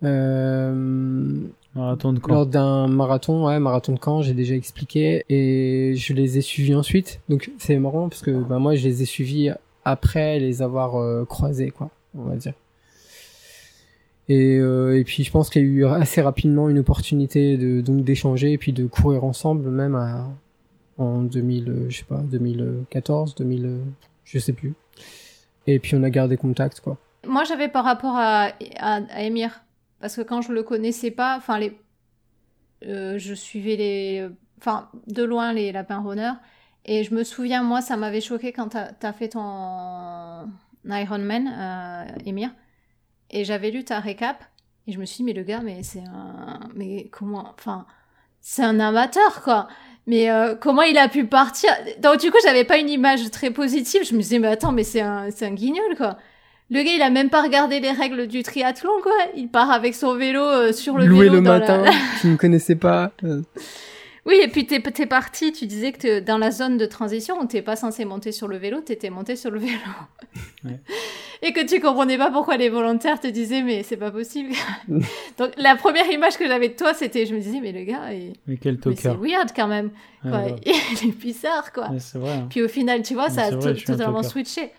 [0.05, 1.35] Euh,
[1.75, 2.33] Marathon de camp.
[2.33, 6.75] lors d'un marathon, ouais, marathon de camp, j'ai déjà expliqué, et je les ai suivis
[6.75, 7.21] ensuite.
[7.29, 9.51] Donc c'est marrant parce que bah, moi je les ai suivis
[9.85, 12.53] après les avoir euh, croisés, quoi, on va dire.
[14.29, 17.81] Et, euh, et puis je pense qu'il y a eu assez rapidement une opportunité de
[17.81, 20.29] donc d'échanger et puis de courir ensemble même à,
[20.99, 23.79] en 2000, euh, je sais pas, 2014, 2000, euh,
[24.25, 24.75] je sais plus.
[25.67, 26.97] Et puis on a gardé contact, quoi.
[27.27, 29.63] Moi, j'avais par rapport à, à, à Emir,
[30.03, 31.79] parce que quand je le connaissais pas, enfin, les,
[32.85, 34.29] euh, je suivais les,
[34.59, 36.35] enfin, de loin les lapins runners,
[36.85, 40.51] et je me souviens, moi, ça m'avait choqué quand t'as as fait ton
[40.85, 42.51] Ironman, euh, Emir,
[43.31, 44.45] et j'avais lu ta récap,
[44.89, 47.87] et je me suis dit, mais le gars, mais c'est un, mais comment, enfin,
[48.41, 49.69] c'est un amateur, quoi.
[50.09, 51.71] Mais euh, comment il a pu partir?
[52.01, 54.03] Donc du coup, j'avais pas une image très positive.
[54.05, 56.19] Je me disais, mais attends, mais c'est un, c'est un guignol, quoi.
[56.73, 59.13] Le gars, il a même pas regardé les règles du triathlon, quoi.
[59.37, 61.35] Il part avec son vélo euh, sur le Loué vélo.
[61.37, 61.85] le dans la- matin,
[62.21, 63.13] tu ne connaissais pas.
[63.25, 63.43] euh,
[64.25, 67.39] Oui, et puis t'es, t'es parti, tu disais que t'es dans la zone de transition
[67.41, 69.73] où t'es pas censé monter sur le vélo, t'étais monté sur le vélo.
[70.65, 70.79] Ouais.
[71.43, 74.51] Et que tu comprenais pas pourquoi les volontaires te disaient, mais c'est pas possible.
[75.39, 78.13] Donc la première image que j'avais de toi, c'était, je me disais, mais le gars,
[78.13, 79.91] il- Mais quel mais c'est weird quand même.
[80.23, 80.31] Quoi.
[80.31, 80.55] ouais.
[80.65, 81.89] Il est bizarre, quoi.
[81.99, 82.31] C'est vrai.
[82.31, 82.47] hein.
[82.49, 84.71] Puis au final, tu vois, Mais ça a vrai, totalement switché.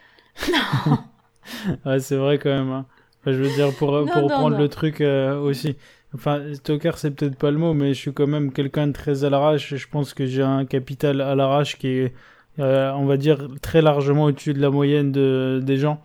[1.85, 2.71] Ouais, c'est vrai quand même.
[2.71, 2.85] hein.
[3.21, 4.57] Enfin, je veux dire, pour, Non, pour non, prendre non.
[4.59, 5.75] le truc euh, aussi.
[6.15, 9.23] Enfin, tocard, c'est peut-être pas le mot, mais je suis quand même quelqu'un de très
[9.23, 9.71] à l'arrache.
[9.73, 12.13] et Je pense que j'ai un capital à l'arrache qui est,
[12.59, 16.01] euh, on va dire, très largement au-dessus de la moyenne de, des gens.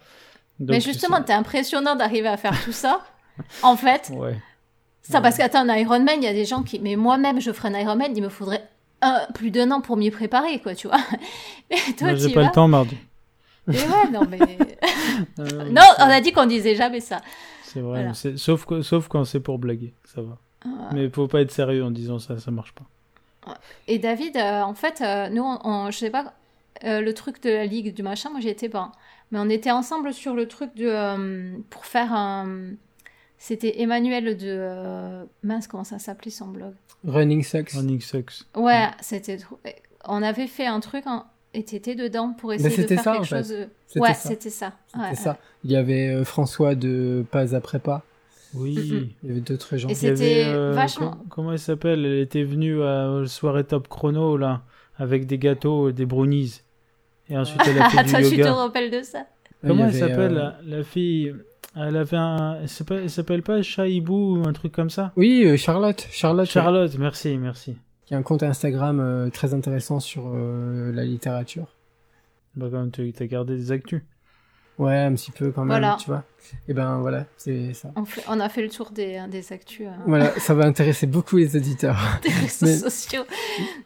[0.60, 3.00] Donc, mais justement, t'es impressionnant d'arriver à faire tout ça.
[3.62, 4.36] En fait, Ouais.
[5.02, 6.78] ça parce qu'attends, un Ironman, il y a des gens qui.
[6.80, 8.62] Mais moi-même, je ferais un Ironman, il me faudrait
[9.02, 10.96] un, plus d'un an pour m'y préparer, quoi, tu vois.
[11.70, 12.46] Mais toi, j'ai pas vas.
[12.48, 12.96] le temps, mardi.
[13.68, 14.38] Et ouais, non, mais.
[15.40, 17.20] Euh, non, on a dit qu'on disait jamais ça.
[17.64, 18.08] C'est vrai, Voilà.
[18.08, 20.38] mais c'est- sauf, que- sauf quand c'est pour blaguer, ça va.
[20.64, 20.90] Ah.
[20.92, 22.84] Mais faut pas être sérieux en disant ça, ça marche pas.
[23.88, 26.34] Et David, euh, en fait, euh, nous, on, on- je sais pas,
[26.84, 28.92] euh, le truc de la ligue, du machin, moi j'y étais pas.
[29.32, 30.86] Mais on était ensemble sur le truc de.
[30.86, 32.70] euh, pour faire un.
[33.38, 34.46] C'était Emmanuel de.
[34.46, 36.74] euh, mince, comment ça s'appelait son blog?
[37.06, 37.70] Running sucks.
[37.70, 38.42] Running sucks.
[38.56, 39.58] Ouais, c'était trop.
[40.04, 41.24] On avait fait un truc en-
[41.58, 43.36] et t'étais dedans pour essayer de faire ça, quelque en fait.
[43.38, 43.48] chose.
[43.50, 44.28] de- C'était Ouais, ça.
[44.28, 44.72] c'était ça.
[44.86, 45.38] C'était Ouais, ça.
[45.64, 48.02] Il y avait euh, François de Pas après pas.
[48.54, 48.74] Oui.
[48.76, 49.08] Mm-mm.
[49.22, 49.88] Il y avait d'autres gens.
[49.88, 52.04] Et Il y avait, C'était euh, vachement- com- comment elle s'appelle?
[52.06, 54.62] Elle était venue à la soirée top chrono, là,
[54.98, 56.62] avec des gâteaux, des brownies.
[57.28, 59.26] Et ensuite, elle a fait Attends, du tu te rappelles de ça?
[59.64, 61.34] Y Comment elle s'appelle, euh, la, la fille?
[61.76, 62.58] Elle avait un...
[62.62, 65.12] Elle s'appelle, elle s'appelle pas Shaibou ou un truc comme ça?
[65.16, 66.06] Oui, euh, Charlotte.
[66.10, 67.76] Charlotte, Charlotte, merci, merci.
[68.08, 71.66] Qui a un compte Instagram euh, très intéressant sur euh, la littérature.
[72.56, 74.00] Bah, quand même, tu as gardé des actus.
[74.78, 75.96] Ouais, un petit peu quand même, Voilà.
[76.00, 76.24] tu vois.
[76.68, 77.90] Et ben voilà, c'est ça.
[77.96, 81.06] on, fait- on a fait le tour des, des actus, euh, Voilà, ça va intéresser
[81.06, 81.98] beaucoup les auditeurs.
[82.22, 83.24] des réseaux Mais- sociaux.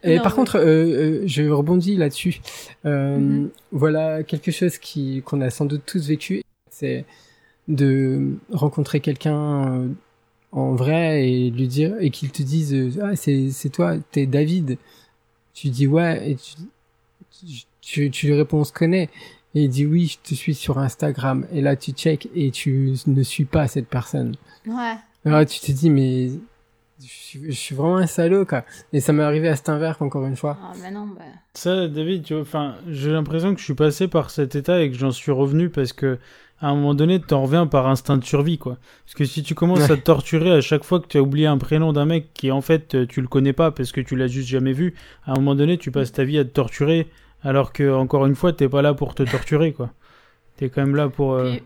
[0.03, 2.39] Et Non, par contre, euh, euh, je rebondis là-dessus.
[2.85, 3.49] Euh, Mhm.
[3.71, 7.05] Voilà quelque chose qui qu'on a sans doute tous vécu, c'est
[7.67, 9.87] de rencontrer quelqu'un euh,
[10.53, 14.77] en vrai et lui dire et qu'il te dise ah c'est c'est toi, t'es David.
[15.53, 16.55] Tu dis ouais et tu
[17.81, 19.09] tu, tu lui réponds, on se connaît.
[19.55, 21.45] Et il dit oui, je te suis sur Instagram.
[21.51, 24.35] Et là, tu check et tu ne suis pas cette personne.
[24.65, 24.95] Ouais.
[25.25, 26.29] Alors tu te dis, mais
[26.99, 28.65] je suis, je suis vraiment un salaud, quoi.
[28.93, 30.57] Et ça m'est arrivé à Steinberg, encore une fois.
[30.61, 31.21] Ah, non, bah.
[31.53, 34.89] Ça, David, tu vois, enfin, j'ai l'impression que je suis passé par cet état et
[34.89, 36.17] que j'en suis revenu parce que
[36.63, 38.77] à un moment donné, t'en reviens par instinct de survie, quoi.
[39.05, 39.91] Parce que si tu commences Ouais.
[39.91, 42.51] à te torturer à chaque fois que tu as oublié un prénom d'un mec qui
[42.51, 44.95] en fait euh, tu le connais pas parce que tu l'as juste jamais vu,
[45.25, 47.07] à un moment donné, tu passes ta vie à te torturer
[47.43, 49.91] alors que encore une fois, t'es pas là pour te torturer, quoi.
[50.57, 51.33] T'es quand même là pour.
[51.33, 51.63] euh, Puis,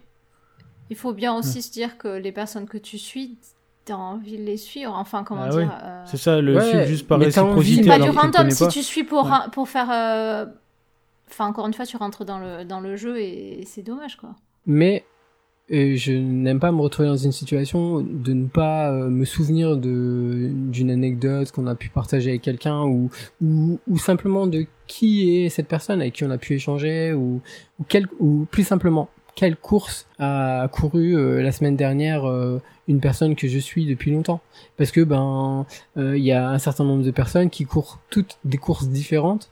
[0.90, 3.38] il faut bien aussi se dire que les personnes que tu suis,
[3.86, 4.94] t'as envie de les suivre.
[4.96, 5.60] Enfin, comment Ah dire.
[5.60, 5.68] ouais.
[5.84, 8.50] euh, C'est ça, le Ouais, suivre juste par réciprocité C'est pas du random.
[8.50, 8.72] Si pas.
[8.72, 9.92] tu suis pour, pour faire.
[9.92, 10.46] euh,
[11.30, 14.30] Enfin, encore une fois, tu rentres dans le, dans le jeu et c'est dommage, quoi.
[14.68, 15.06] Mais
[15.72, 19.76] euh, je n'aime pas me retrouver dans une situation de ne pas euh, me souvenir
[19.76, 23.10] de d'une anecdote qu'on a pu partager avec quelqu'un ou,
[23.98, 27.42] simplement de qui est cette personne avec qui on a pu échanger ou
[27.90, 32.24] quel, ou plus simplement quelle course a couru euh, la semaine dernière
[32.88, 34.40] une personne que je suis depuis longtemps.
[34.78, 35.66] Parce que ben
[35.98, 39.50] il y a un certain nombre de personnes qui courent toutes des courses différentes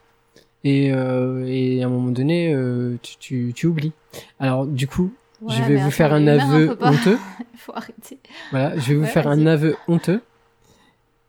[0.66, 3.94] et, euh, et à un moment donné euh, tu, tu, tu oublies
[4.40, 7.20] alors du coup Ouais, je vais vous faire un aveu honteux.
[7.54, 8.20] Il faut arrêter.
[8.52, 10.22] Voilà, je vais vous Ouais, faire un aveu honteux.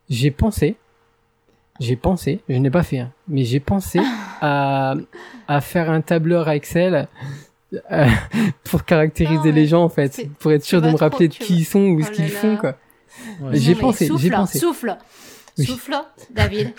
[0.09, 0.77] J'ai pensé,
[1.81, 3.99] j'ai pensé, je n'ai pas fait, hein, mais j'ai pensé
[4.41, 4.95] à,
[5.47, 7.07] à faire un tableur Excel
[7.91, 8.07] euh,
[8.63, 11.55] pour caractériser Non, les gens en fait, pour être sûr de me rappeler de qui
[11.57, 12.75] ils sont ou Oh ce qu'ils font quoi.
[13.41, 13.57] Ouais.
[13.57, 14.57] J'ai pensé, souffle, j'ai pensé.
[14.59, 14.97] Souffle,
[15.57, 15.65] Oui.
[15.65, 15.95] souffle,
[16.33, 16.71] David.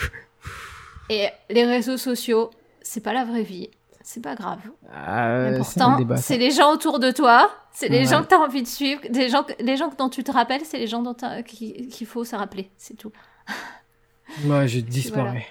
[1.10, 2.50] Et les réseaux sociaux,
[2.82, 3.70] c'est pas la vraie vie.
[4.02, 4.60] C'est pas grave.
[4.92, 8.04] Ah, c'est un L'important, c'est les gens autour de toi, c'est les Ouais.
[8.06, 10.62] gens que tu as envie de suivre, des gens, les gens dont tu te rappelles,
[10.64, 11.14] c'est les gens dont
[11.46, 13.12] qu'il faut se rappeler, c'est tout.
[14.44, 15.46] Moi, je disparais.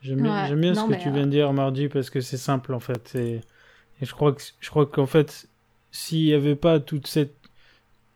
[0.00, 0.48] J'aime bien, Ouais.
[0.48, 2.74] j'aime bien Non, ce que tu euh, viens de dire, Mardi, parce que c'est simple
[2.74, 3.14] en fait.
[3.14, 3.40] Et,
[4.00, 5.46] et je crois que je crois qu'en fait,
[5.92, 7.36] s'il n'y avait pas toute cette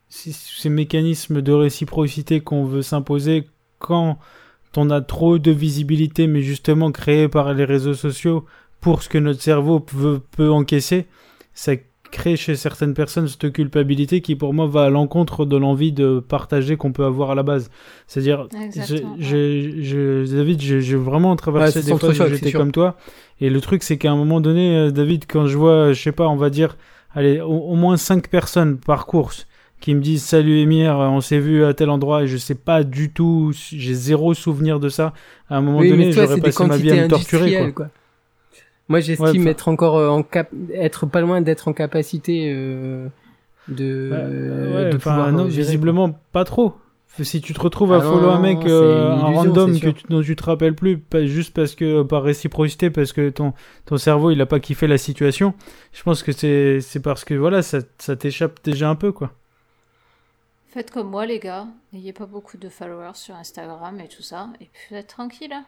[0.08, 4.18] ces mécanismes de réciprocité qu'on veut s'imposer quand
[4.78, 8.44] on a trop de visibilité, mais justement créés par les réseaux sociaux
[8.80, 11.06] pour ce que notre cerveau peut, peut encaisser,
[11.54, 11.72] ça
[12.12, 16.20] crée chez certaines personnes cette culpabilité qui pour moi va à l'encontre de l'envie de
[16.20, 17.70] partager qu'on peut avoir à la base.
[18.06, 18.46] C'est-à-dire,
[19.18, 22.96] j'ai- je- David, j'ai vraiment Ouais, traversé c'est des c'est j'étais comme toi.
[23.40, 26.12] Et le truc, c'est qu'à un moment donné, euh, David, quand je vois, je sais
[26.12, 26.76] pas, on va dire,
[27.12, 29.46] allez, au, au moins cinq personnes par course
[29.86, 32.82] qui me disent salut Émir, on s'est vu à tel endroit et je sais pas
[32.82, 35.12] du tout, j'ai zéro souvenir de ça.
[35.48, 37.86] À un moment Oui, donné, j'aurais passé ma vie à me torturer, quoi.
[38.88, 43.06] Moi, j'estime Ouais, être encore euh, en cap, être pas loin d'être en capacité euh,
[43.68, 46.74] de, Ouais, euh, ouais, de enfin, pouvoir non, gérer, visiblement pas trop.
[47.22, 49.80] Si tu te retrouves à Ah non, follow un mec, euh, une un illusion, random
[49.80, 53.30] que tu- dont tu te rappelles plus, pas, juste parce que par réciprocité, parce que
[53.30, 53.54] ton
[53.86, 55.54] ton cerveau il a pas kiffé la situation.
[55.92, 59.32] Je pense que c'est c'est parce que voilà, ça ça t'échappe déjà un peu quoi.
[60.76, 61.66] Faites comme moi, les gars.
[61.94, 64.48] N'ayez pas beaucoup de followers sur Instagram et tout ça.
[64.60, 65.50] Et puis, vous êtes tranquille.
[65.54, 65.64] hein.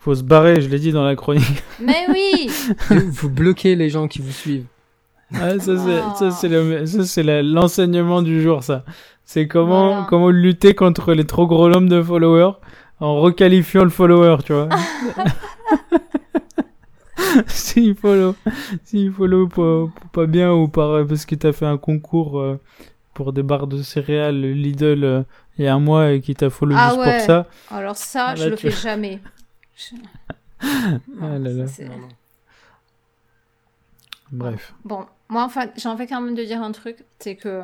[0.00, 1.62] Faut se barrer, je l'ai dit dans la chronique.
[1.80, 2.50] Mais oui
[2.90, 4.66] vous bloquez les gens qui vous suivent.
[5.34, 5.76] Ah, ça
[6.32, 7.22] c'est Oh.
[7.22, 8.84] le- l'enseignement du jour ça.
[9.24, 10.06] C'est comment Voilà.
[10.08, 12.54] comment lutter contre les trop gros nombres de followers
[12.98, 14.68] en requalifiant le follower, tu vois.
[17.46, 18.34] S'il follow,
[18.82, 22.58] s'il follow pas, pas bien ou par, parce que t'as fait un concours euh,
[23.22, 25.22] pour des barres de céréales Lidl euh,
[25.58, 27.16] il y a un mois et qui t'a follow Ah juste ouais.
[27.18, 27.46] pour ça.
[27.70, 29.20] Alors ça, Ah, je là, le fais jamais.
[29.76, 29.94] Je-
[31.20, 31.66] Ah là là.
[31.66, 31.82] ça,
[34.32, 34.72] Bref.
[34.84, 37.62] Bon, moi, enfin, j'ai envie quand même de dire un truc, c'est que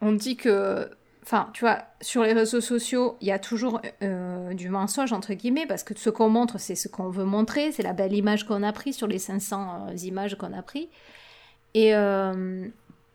[0.00, 0.88] on dit que,
[1.24, 5.32] enfin, tu vois, sur les réseaux sociaux, il y a toujours euh, du mensonge entre
[5.34, 8.46] guillemets parce que ce qu'on montre, c'est ce qu'on veut montrer, c'est la belle image
[8.46, 10.88] qu'on a prise sur les 500 euh, images qu'on a pris.
[11.74, 12.66] Et euh,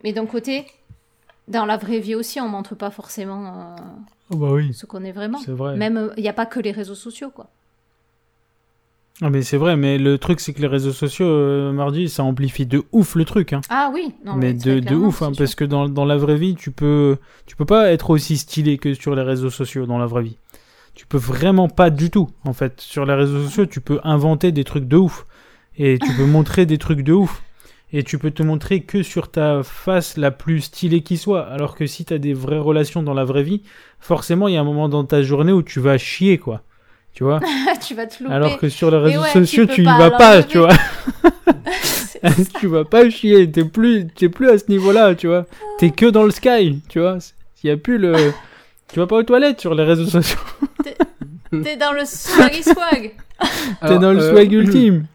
[0.03, 0.66] mais d'un côté,
[1.47, 3.75] dans la vraie vie aussi, on montre pas forcément euh,
[4.29, 5.39] Oh bah oui, ce qu'on est vraiment.
[5.39, 5.75] c'est vrai.
[5.77, 7.47] Même, euh, il n'y a pas que les réseaux sociaux, quoi.
[9.21, 12.23] Ah mais c'est vrai, mais le truc c'est que les réseaux sociaux, euh, mardi, ça
[12.23, 13.51] amplifie de ouf le truc.
[13.51, 13.61] Hein.
[13.69, 16.35] Ah oui, non, mais très de, de ouf, hein, parce que dans, dans la vraie
[16.37, 17.17] vie, tu peux,
[17.47, 20.37] tu peux pas être aussi stylé que sur les réseaux sociaux dans la vraie vie.
[20.93, 22.81] Tu peux vraiment pas du tout, en fait.
[22.81, 25.25] Sur les réseaux sociaux, tu peux inventer des trucs de ouf.
[25.77, 27.43] Et tu peux montrer des trucs de ouf.
[27.93, 31.47] Et tu peux te montrer que sur ta face la plus stylée qui soit.
[31.47, 33.63] Alors que si t'as des vraies relations dans la vraie vie,
[33.99, 36.63] forcément, il y a un moment dans ta journée où tu vas chier, quoi.
[37.13, 37.39] Tu vois
[37.88, 38.35] tu vas te louper.
[38.35, 40.57] Alors que sur les réseaux ouais, tu sociaux, peux tu y pas vas pas, tu
[40.57, 40.73] vois.
[42.59, 45.45] Tu vas pas chier, t'es plus, t'es plus à ce niveau-là, tu vois.
[45.77, 47.17] T'es que dans le sky, tu vois.
[47.63, 48.13] Il y a plus le,
[48.91, 50.39] tu vas pas aux toilettes sur les réseaux sociaux.
[51.51, 53.13] T'es dans le swaggy swag.
[53.81, 55.05] T'es dans le euh, swag ultime.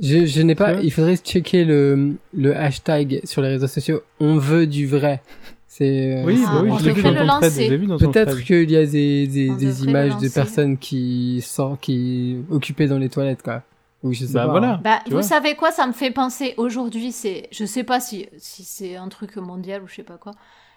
[0.00, 0.74] Je, je n'ai pas.
[0.80, 4.02] Il faudrait checker le, le hashtag sur les réseaux sociaux.
[4.20, 5.22] On veut du vrai.
[5.66, 6.16] C'est.
[6.18, 7.72] euh, Oui, Ah, bah oui, on je l'ai vu dans ton thread.
[7.80, 12.36] vu dans Peut-être qu'il y a des, des, des images de personnes qui sortent, qui
[12.50, 13.62] occupées dans les toilettes, quoi.
[14.04, 14.50] Ou je sais Bah pas.
[14.52, 14.72] voilà.
[14.74, 14.80] hein.
[14.84, 18.26] Bah, vous vois savez quoi, ça me fait penser aujourd'hui, c'est, je sais pas si,
[18.38, 20.30] si c'est un truc mondial ou je sais pas quoi.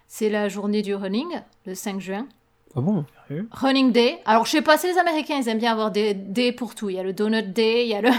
[0.07, 1.27] C'est la journée du running,
[1.67, 2.25] le 5 juin.
[2.75, 3.05] Ah bon?
[3.51, 4.17] Running Day.
[4.25, 6.89] Alors, je sais pas si les Américains, ils aiment bien avoir des day pour tout.
[6.89, 8.09] Il y a le Donut Day, il y a le,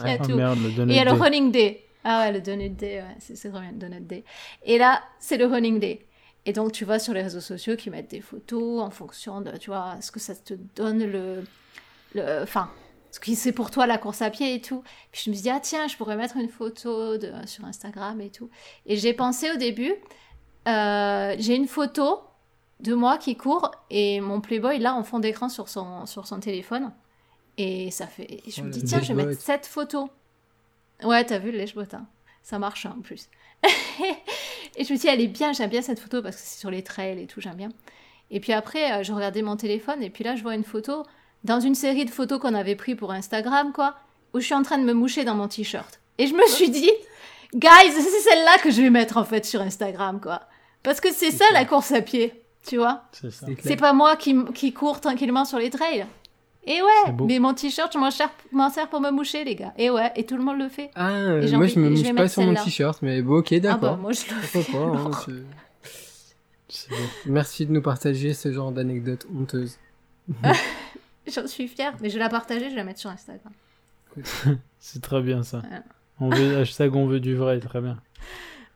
[0.00, 0.36] il y a Ah tout.
[0.36, 1.18] merde, le Et donut il y a le day.
[1.18, 1.86] running day.
[2.04, 4.24] Ah ouais, le donut day, ouais, c'est très bien, le donut day.
[4.64, 6.06] Et là, c'est le running day.
[6.46, 9.56] Et donc, tu vois sur les réseaux sociaux qui mettent des photos en fonction de,
[9.58, 11.44] tu vois, ce que ça te donne le,
[12.14, 12.70] le, enfin,
[13.10, 14.82] ce qui c'est pour toi la course à pied et tout.
[15.12, 18.20] Puis je me suis dit, ah tiens, je pourrais mettre une photo de, sur Instagram
[18.22, 18.48] et tout.
[18.86, 19.94] Et j'ai pensé au début,
[20.68, 22.20] euh, j'ai une photo
[22.80, 26.40] de moi qui court et mon Playboy là en fond d'écran sur son, sur son
[26.40, 26.92] téléphone.
[27.58, 30.08] Et ça fait, et je Oh, me dis, tiens, je vais mettre cette photo.
[31.02, 32.06] Ouais, t'as vu le lèche-botte, hein.
[32.42, 33.28] Ça marche hein, en plus.
[34.76, 36.70] et je me dis, elle est bien, j'aime bien cette photo parce que c'est sur
[36.70, 37.68] les trails et tout, j'aime bien.
[38.30, 41.04] Et puis après, euh, je regardais mon téléphone et puis là, je vois une photo
[41.44, 43.96] dans une série de photos qu'on avait pris pour Instagram, quoi,
[44.34, 46.00] où je suis en train de me moucher dans mon t-shirt.
[46.18, 46.90] Et je me suis dit,
[47.54, 50.42] guys, c'est celle-là que je vais mettre en fait sur Instagram, quoi.
[50.82, 53.02] Parce que c'est ça la course à pied, tu vois.
[53.12, 53.46] C'est ça.
[53.46, 53.64] C'est clair.
[53.64, 56.06] C'est pas moi qui, qui cours tranquillement sur les trails.
[56.66, 58.10] Et ouais, mais mon t-shirt, je m'en
[58.70, 59.72] sers, pour me moucher, les gars.
[59.78, 60.90] Et ouais, et tout le monde le fait.
[60.94, 63.38] Ah, euh, Et j'ai moi envie- je me mouche pas sur mon t-shirt, mais bon,
[63.38, 63.96] ok, Ah bah, d'accord.
[63.98, 64.72] moi, je le fais.
[64.72, 65.10] Pas, hein.
[67.26, 69.78] Merci de nous partager ce genre d'anecdotes honteuses.
[71.26, 73.52] J'en suis fière, mais je vais la partager, je vais la mettre sur Instagram.
[74.78, 75.62] C'est très bien ça.
[76.20, 77.98] On veut, hashtag on veut du vrai, très bien.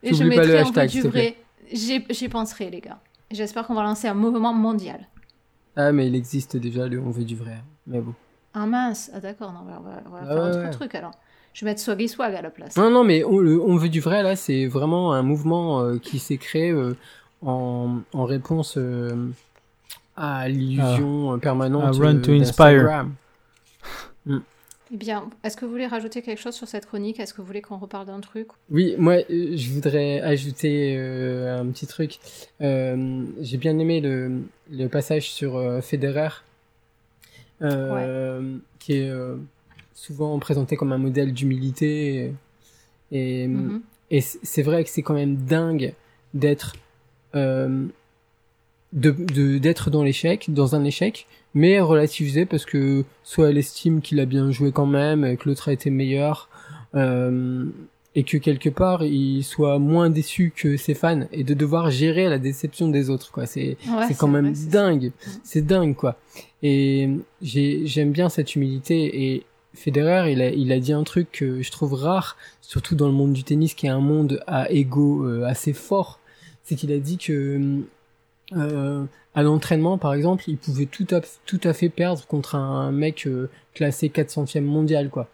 [0.03, 1.37] Et je pas le hashtag, fait s'il du vrai.
[2.11, 3.01] J'y penserai, les gars.
[3.31, 5.09] J'espère qu'on va lancer un mouvement mondial.
[5.77, 7.63] Ah, mais il existe déjà le on veut du vrai.
[7.87, 8.15] Mais bon.
[8.55, 10.71] Ah mince, ah d'accord, non, on va, on va- Ah faire un autre ouais.
[10.71, 11.13] truc alors.
[11.53, 12.77] Je vais mettre Swaggy Swag à la place.
[12.77, 15.99] Non, non, mais on, le on veut du vrai, là, c'est vraiment un mouvement euh,
[15.99, 16.97] qui s'est créé euh,
[17.43, 19.29] en, en réponse euh,
[20.17, 22.67] à l'illusion euh, permanente Ah, Run euh, to Inspire.
[22.85, 23.15] d'Instagram.
[24.93, 27.19] Eh bien, est-ce que vous voulez rajouter quelque chose sur cette chronique?
[27.19, 28.49] Est-ce que vous voulez qu'on reparle d'un truc?
[28.71, 32.19] Oui, moi, euh, je voudrais ajouter euh, un petit truc.
[32.61, 36.29] Euh, J'ai bien aimé le, le passage sur euh, Federer,
[37.65, 39.37] euh, qui est euh,
[39.95, 42.33] souvent présenté comme un modèle d'humilité.
[43.11, 43.81] Et, et, Mhm.
[44.11, 45.95] et c'est vrai que c'est quand même dingue
[46.35, 46.75] d'être
[47.35, 47.87] euh,
[48.93, 54.01] de de- d'être dans l'échec, dans un échec, mais relativisé parce que soit elle estime
[54.01, 56.49] qu'il a bien joué quand même, et que l'autre a été meilleur,
[56.95, 57.67] euh,
[58.15, 62.29] et que quelque part il soit moins déçu que ses fans, et de devoir gérer
[62.29, 63.47] la déception des autres, quoi.
[63.47, 65.13] C'est Ouais, c'est quand même vrai, dingue,
[65.43, 66.17] c'est dingue, quoi.
[66.63, 67.11] Et
[67.43, 69.45] j'ai j'aime bien cette humilité et
[69.75, 73.13] Federer, il a, il a dit un truc que je trouve rare, surtout dans le
[73.13, 76.21] monde du tennis, qui est un monde à ego euh, assez fort.
[76.63, 77.83] C'est qu'il a dit que
[78.53, 79.05] euh,
[79.35, 83.27] à l'entraînement, par exemple, il pouvait tout à, tout à fait perdre contre un mec
[83.27, 85.29] euh, classé 400e mondial, quoi.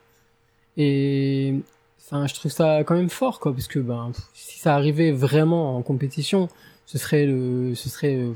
[0.77, 1.57] Et
[2.05, 5.77] enfin, je trouve ça quand même fort, quoi, parce que ben, si ça arrivait vraiment
[5.77, 6.49] en compétition,
[6.87, 8.35] ce serait le, ce serait, euh,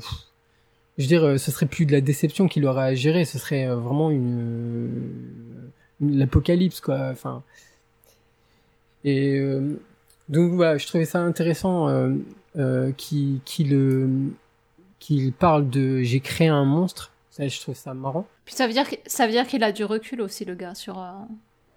[0.97, 3.37] je veux dire, euh, ce serait plus de la déception qu'il aurait à gérer, ce
[3.37, 4.91] serait euh, vraiment une,
[6.01, 7.09] l'apocalypse, quoi.
[7.11, 7.43] Enfin,
[9.05, 9.79] et euh,
[10.29, 12.15] donc voilà, je trouvais ça intéressant euh,
[12.57, 13.41] euh, qu'il
[15.37, 17.11] parle de j'ai créé un monstre.
[17.29, 18.25] Ça, je trouve ça marrant.
[18.45, 21.05] Puis ça veut dire ça veut dire qu'il a du recul aussi, le gars, sur.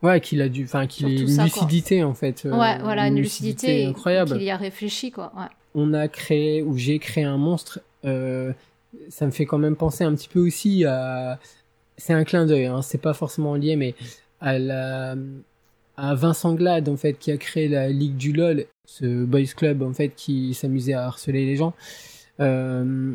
[0.02, 1.62] Ouais, qu'il a du, enfin, qu'il ait une ça, quoi.
[1.62, 2.46] lucidité en fait.
[2.46, 4.32] euh, ouais, voilà, une lucidité, incroyable.
[4.32, 5.32] Qu'il y a réfléchi, quoi.
[5.36, 5.48] Ouais.
[5.74, 8.52] on a créé ou j'ai créé un monstre, euh,
[9.08, 11.38] ça me fait quand même penser un petit peu aussi à,
[11.96, 13.94] c'est un clin d'œil, hein, c'est pas forcément lié, mais
[14.40, 15.16] à la,
[15.96, 19.82] à Vincent Glade en fait qui a créé la Ligue du LOL, ce boys club
[19.82, 21.74] en fait qui s'amusait à harceler les gens
[22.40, 23.12] euh,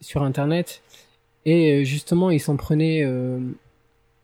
[0.00, 0.82] sur internet
[1.44, 3.38] et euh, justement il s'en prenait euh,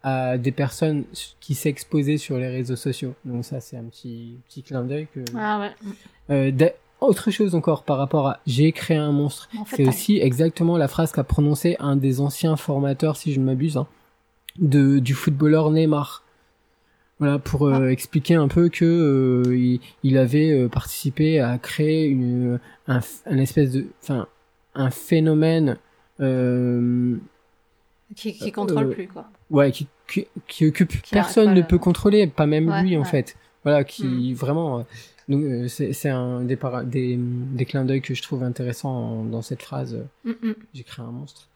[0.08, 1.04] à des personnes
[1.40, 3.14] qui s'exposaient sur les réseaux sociaux.
[3.24, 5.70] Donc ça c'est un petit petit clin d'œil que Ah ouais.
[6.30, 6.68] euh,
[7.00, 9.48] autre chose encore par rapport à j'ai créé un monstre.
[9.58, 13.40] En fait, C'est aussi exactement la phrase qu'a prononcé un des anciens formateurs, si je
[13.40, 13.86] ne m'abuse, hein,
[14.58, 16.24] de du footballeur Neymar.
[17.20, 22.60] Voilà pour euh, expliquer un peu que euh, il, il avait participé à créer une
[22.86, 23.00] un,
[23.38, 24.28] espèce de enfin
[24.74, 25.76] un phénomène
[26.20, 27.16] euh,
[28.16, 29.26] qui, qui contrôle plus, quoi.
[29.50, 32.96] ouais qui qui, qui- que Qui personne ne peut le- contrôler pas même Ouais, lui
[32.96, 33.06] en ouais.
[33.06, 34.82] fait voilà qui vraiment euh,
[35.28, 39.24] donc euh, c'est c'est un des, des des clins d'œil que je trouve intéressant en-
[39.24, 40.54] dans cette phrase Mm, mm.
[40.74, 41.48] j'ai créé un monstre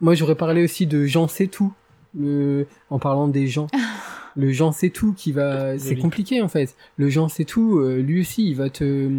[0.00, 1.72] moi j'aurais parlé aussi de Jean sait tout
[2.18, 3.66] le, en parlant des gens.
[4.36, 6.74] le gens c'est tout qui va, c'est compliqué en fait.
[6.96, 9.10] Le gens c'est tout, euh, lui aussi il va te,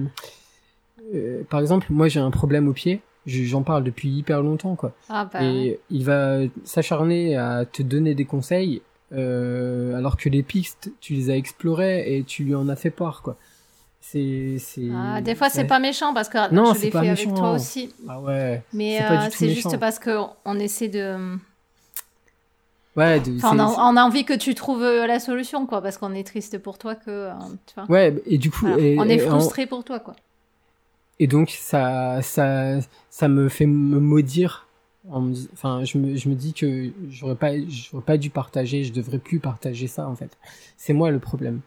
[1.14, 4.94] euh, par exemple, moi j'ai un problème au pied, j'en parle depuis hyper longtemps quoi.
[5.10, 5.40] Ah bah.
[5.42, 5.46] ouais.
[5.56, 8.82] Et il va s'acharner à te donner des conseils,
[9.14, 12.90] euh, alors que les pistes, tu les as explorées et tu lui en as fait
[12.90, 13.36] part, quoi.
[14.00, 14.56] C'est.
[14.96, 15.68] Ah, des fois, c'est ouais.
[15.68, 17.34] pas méchant parce que Non, je l'ai fait avec méchant.
[17.34, 17.94] toi aussi.
[18.08, 18.64] Ah ouais.
[18.72, 19.00] Mais
[19.32, 21.18] C'est euh, juste parce qu'on essaie de.
[22.96, 25.68] Ouais, de- Enfin, on, a, c'est- on a envie que tu trouves euh, la solution,
[25.68, 27.10] quoi, parce qu'on est triste pour toi que.
[27.10, 27.32] euh,
[27.68, 27.86] tu vois.
[27.90, 28.82] Ouais, et du coup, Voilà.
[28.82, 30.16] et, on est frustré pour toi, quoi.
[31.20, 34.68] Et donc ça, ça, ça me fait me maudire.
[35.10, 39.20] Enfin, je me, je me dis que j'aurais pas, j'aurais pas dû partager, je devrais
[39.20, 40.38] plus partager ça en fait.
[40.76, 41.62] C'est moi le problème.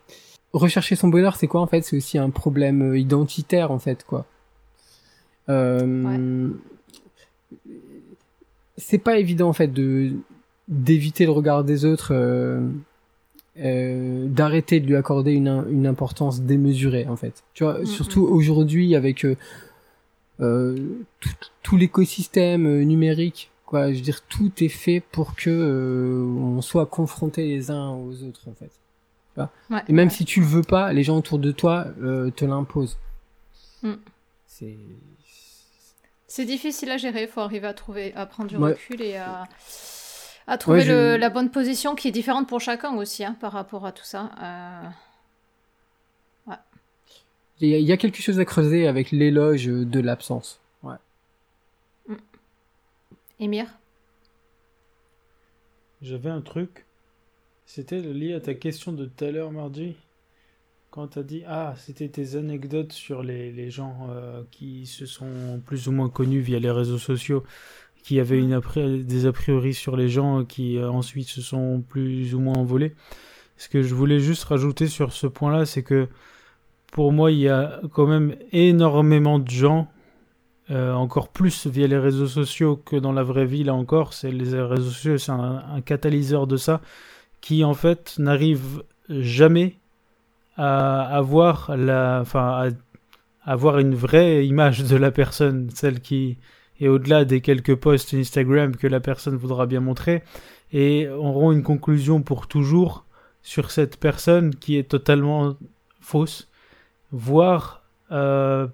[0.53, 1.83] Rechercher son bonheur, c'est quoi en fait?
[1.83, 4.27] C'est aussi un problème euh, identitaire en fait, quoi.
[5.49, 6.51] Euh,
[8.77, 10.13] C'est pas évident en fait de
[10.69, 12.61] d'éviter le regard des autres, euh,
[13.59, 17.43] euh, d'arrêter de lui accorder une, une importance démesurée en fait.
[17.55, 19.37] Tu vois, Mm, surtout aujourd'hui avec euh,
[20.41, 20.79] euh,
[21.21, 21.31] tout,
[21.63, 23.91] tout l'écosystème numérique, quoi.
[23.93, 28.23] Je veux dire, tout est fait pour que euh, on soit confrontés les uns aux
[28.23, 28.71] autres en fait.
[29.71, 29.81] Ouais.
[29.89, 31.87] Et même si tu le veux pas, les gens autour de toi
[32.37, 32.99] te l'imposent.
[33.83, 33.93] Mm.
[34.47, 34.77] C'est
[36.29, 38.73] C'est difficile à gérer, il faut arriver à trouver, à prendre du Ouais.
[38.73, 39.45] recul et à,
[40.51, 43.37] à trouver Ouais, je- le- la bonne position qui est différente pour chacun aussi, hein,
[43.41, 44.31] par rapport à tout ça.
[44.43, 44.89] Euh,
[47.63, 50.61] il y, a- il y a quelque chose à creuser avec l'éloge de l'absence.
[50.83, 50.97] Ouais.
[53.39, 53.67] Émir
[56.03, 56.87] J'avais un truc.
[57.67, 59.95] C'était lié à ta question de tout à l'heure, Margie.
[60.91, 65.61] Quand t'as dit Ah, c'était tes anecdotes sur les, les gens euh, qui se sont
[65.65, 67.45] plus ou moins connus via les réseaux sociaux,
[68.03, 72.41] qui avaient des a priori sur les gens qui euh, ensuite se sont plus ou
[72.41, 72.95] moins envolés.
[73.57, 76.09] Ce que je voulais juste rajouter sur ce point-là, c'est que
[76.93, 79.89] pour moi, il y a quand même énormément de gens,
[80.71, 84.31] euh, encore plus via les réseaux sociaux que dans la vraie vie, là encore, c'est
[84.31, 86.81] les réseaux sociaux, c'est un, un catalyseur de ça,
[87.41, 89.77] qui en fait n'arrive jamais
[90.57, 92.71] à avoir la, enfin,
[93.45, 96.39] à avoir une vraie image de la personne, celle qui
[96.81, 100.23] est au-delà des quelques posts Instagram que la personne voudra bien montrer,
[100.73, 103.05] et auront une conclusion pour toujours
[103.43, 105.57] sur cette personne qui est totalement
[106.01, 106.49] fausse,
[107.13, 108.67] voire euh,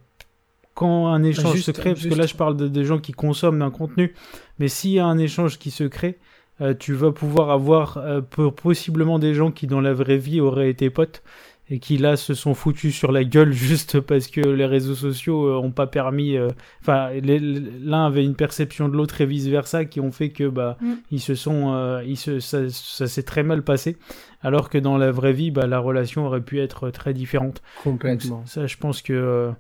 [0.74, 3.12] quand un échange Juste- se crée, parce que là je parle de, des gens qui
[3.12, 4.14] consomment un contenu,
[4.58, 6.18] mais s'il y a un échange qui se crée,
[6.60, 10.70] euh, tu vas pouvoir avoir euh, possiblement des gens qui dans la vraie vie auraient
[10.70, 11.22] été potes
[11.68, 15.46] et qui là se sont foutus sur la gueule juste parce que les réseaux sociaux
[15.48, 16.48] euh, ont pas permis euh,
[16.80, 20.76] enfin l'un avait une perception de l'autre et vice versa qui ont fait que bah
[20.80, 20.92] Mm.
[21.10, 23.96] ils se sont euh, ils se ça, ça s'est très mal passé
[24.42, 28.38] alors que dans la vraie vie bah la relation aurait pu être très différente Complètement.
[28.38, 29.50] donc, ça, je pense que euh,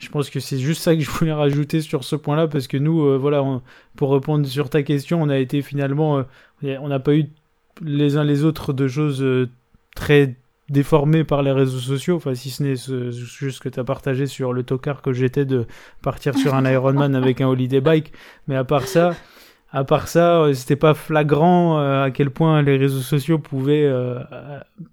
[0.00, 2.76] je pense que c'est juste ça que je voulais rajouter sur ce point-là parce que
[2.76, 3.62] nous, euh, voilà, on-
[3.94, 6.18] pour répondre sur ta question, on a été finalement,
[6.64, 7.26] euh, on n'a pas eu
[7.80, 9.48] les uns les autres de choses euh,
[9.94, 10.34] très
[10.68, 13.84] déformées par les réseaux sociaux, enfin si ce n'est ce, juste ce que tu as
[13.84, 15.66] partagé sur le tocard que j'étais de
[16.02, 18.12] partir sur un Ironman avec un holiday bike,
[18.48, 19.14] mais à part ça,
[19.70, 23.84] à part ça, euh, c'était pas flagrant euh, à quel point les réseaux sociaux pouvaient,
[23.84, 24.20] euh,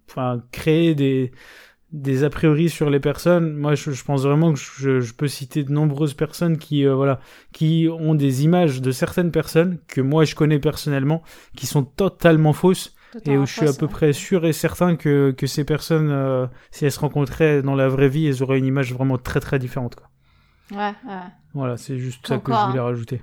[0.10, 1.32] enfin, créer des
[1.92, 3.54] des a priori sur les personnes.
[3.54, 6.96] Moi, je, je pense vraiment que je, je peux citer de nombreuses personnes qui, euh,
[6.96, 7.20] voilà,
[7.52, 11.22] qui ont des images de certaines personnes que moi je connais personnellement,
[11.56, 12.96] qui sont totalement fausses
[13.26, 16.48] et où je suis à peu près sûr et certain que, que ces personnes, euh,
[16.72, 19.60] si elles se rencontraient dans la vraie vie, elles auraient une image vraiment très très
[19.60, 19.96] différente.
[19.96, 20.08] Quoi.
[20.72, 21.20] Ouais, ouais.
[21.54, 22.84] Voilà, c'est juste ça que quoi, je voulais hein.
[22.84, 23.22] rajouter.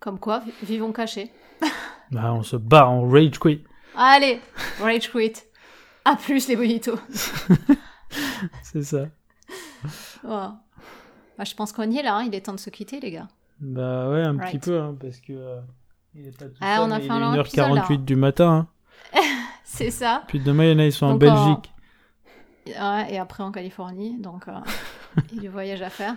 [0.00, 1.30] Comme quoi, vi- vivons cachés.
[2.10, 3.64] Bah, on se barre en rage quit.
[3.96, 4.38] Allez,
[4.80, 5.32] rage quit.
[6.04, 6.98] À plus les bonitos.
[8.62, 9.06] C'est ça.
[10.22, 10.48] Oh.
[11.38, 12.24] Bah, je pense qu'on y est là, hein.
[12.26, 13.28] il est temps de se quitter les gars.
[13.60, 14.50] Bah ouais, un Right.
[14.50, 15.60] petit peu, hein, parce que euh,
[16.14, 17.82] il est pas tout Ah, seul, on a fait il un est long épisode, là.
[17.82, 18.68] 1h48 du matin.
[19.64, 20.24] C'est ça.
[20.28, 21.72] Puis demain, il y en a, ils sont en Belgique.
[22.66, 24.52] Ouais, et après en Californie, donc euh,
[25.32, 26.16] il y a du voyage à faire.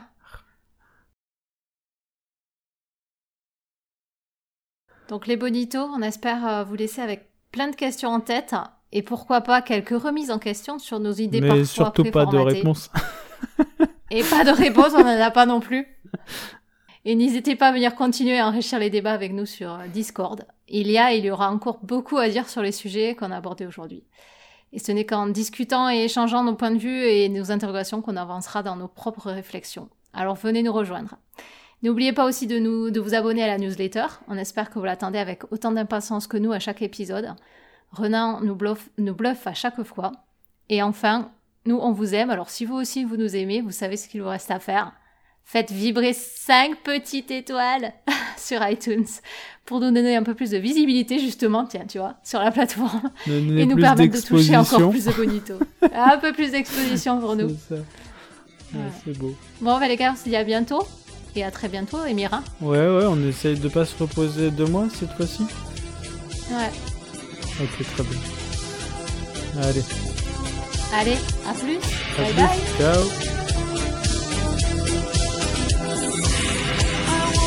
[5.10, 8.56] Donc les bonitos, on espère euh, vous laisser avec plein de questions en tête
[8.92, 12.38] et pourquoi pas quelques remises en question sur nos idées Mais parfois surtout pas de
[12.38, 12.92] réponse.
[14.12, 15.86] Et pas de réponse, on n'en a pas non plus.
[17.10, 20.46] Et n'hésitez pas à venir continuer à enrichir les débats avec nous sur euh, Discord.
[20.68, 23.32] Il y a et il y aura encore beaucoup à dire sur les sujets qu'on
[23.32, 24.04] a abordés aujourd'hui.
[24.74, 28.18] Et ce n'est qu'en discutant et échangeant nos points de vue et nos interrogations qu'on
[28.18, 29.88] avancera dans nos propres réflexions.
[30.12, 31.16] Alors venez nous rejoindre.
[31.82, 34.08] N'oubliez pas aussi de, nous, de vous abonner à la newsletter.
[34.28, 37.36] On espère que vous l'attendez avec autant d'impatience que nous à chaque épisode.
[37.94, 40.12] Renan nous bluffe, nous bluffe à chaque fois.
[40.68, 41.32] Et enfin,
[41.66, 42.32] nous, on vous aime.
[42.32, 44.92] Alors si vous aussi, vous nous aimez, vous savez ce qu'il vous reste à faire.
[45.50, 47.94] Faites vibrer 5 petites étoiles
[48.38, 49.06] sur iTunes
[49.66, 53.10] pour nous donner un peu plus de visibilité, justement, tiens, tu vois, sur la plateforme.
[53.26, 55.54] Donner et nous permettre de toucher encore plus de bonito.
[55.94, 57.50] un peu plus d'exposition pour nous.
[57.70, 57.76] C'est.
[57.76, 57.82] Ouais,
[59.06, 59.14] Ouais.
[59.14, 59.34] beau.
[59.62, 60.86] Bon, bah, les gars, on se dit à bientôt.
[61.38, 62.44] Et à très bientôt, Emira.
[62.60, 65.44] Ouais, ouais, on essaye de pas se reposer deux mois cette fois-ci.
[66.52, 66.72] Ouais.
[67.62, 68.20] Ok, très bien.
[69.64, 69.84] Allez,
[70.94, 71.18] Allez,
[71.50, 71.78] à plus.
[71.78, 72.42] à bye plus.
[72.42, 72.60] bye.
[72.78, 73.67] Ciao.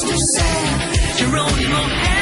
[0.00, 1.20] just too sad.
[1.20, 2.19] You're on your own.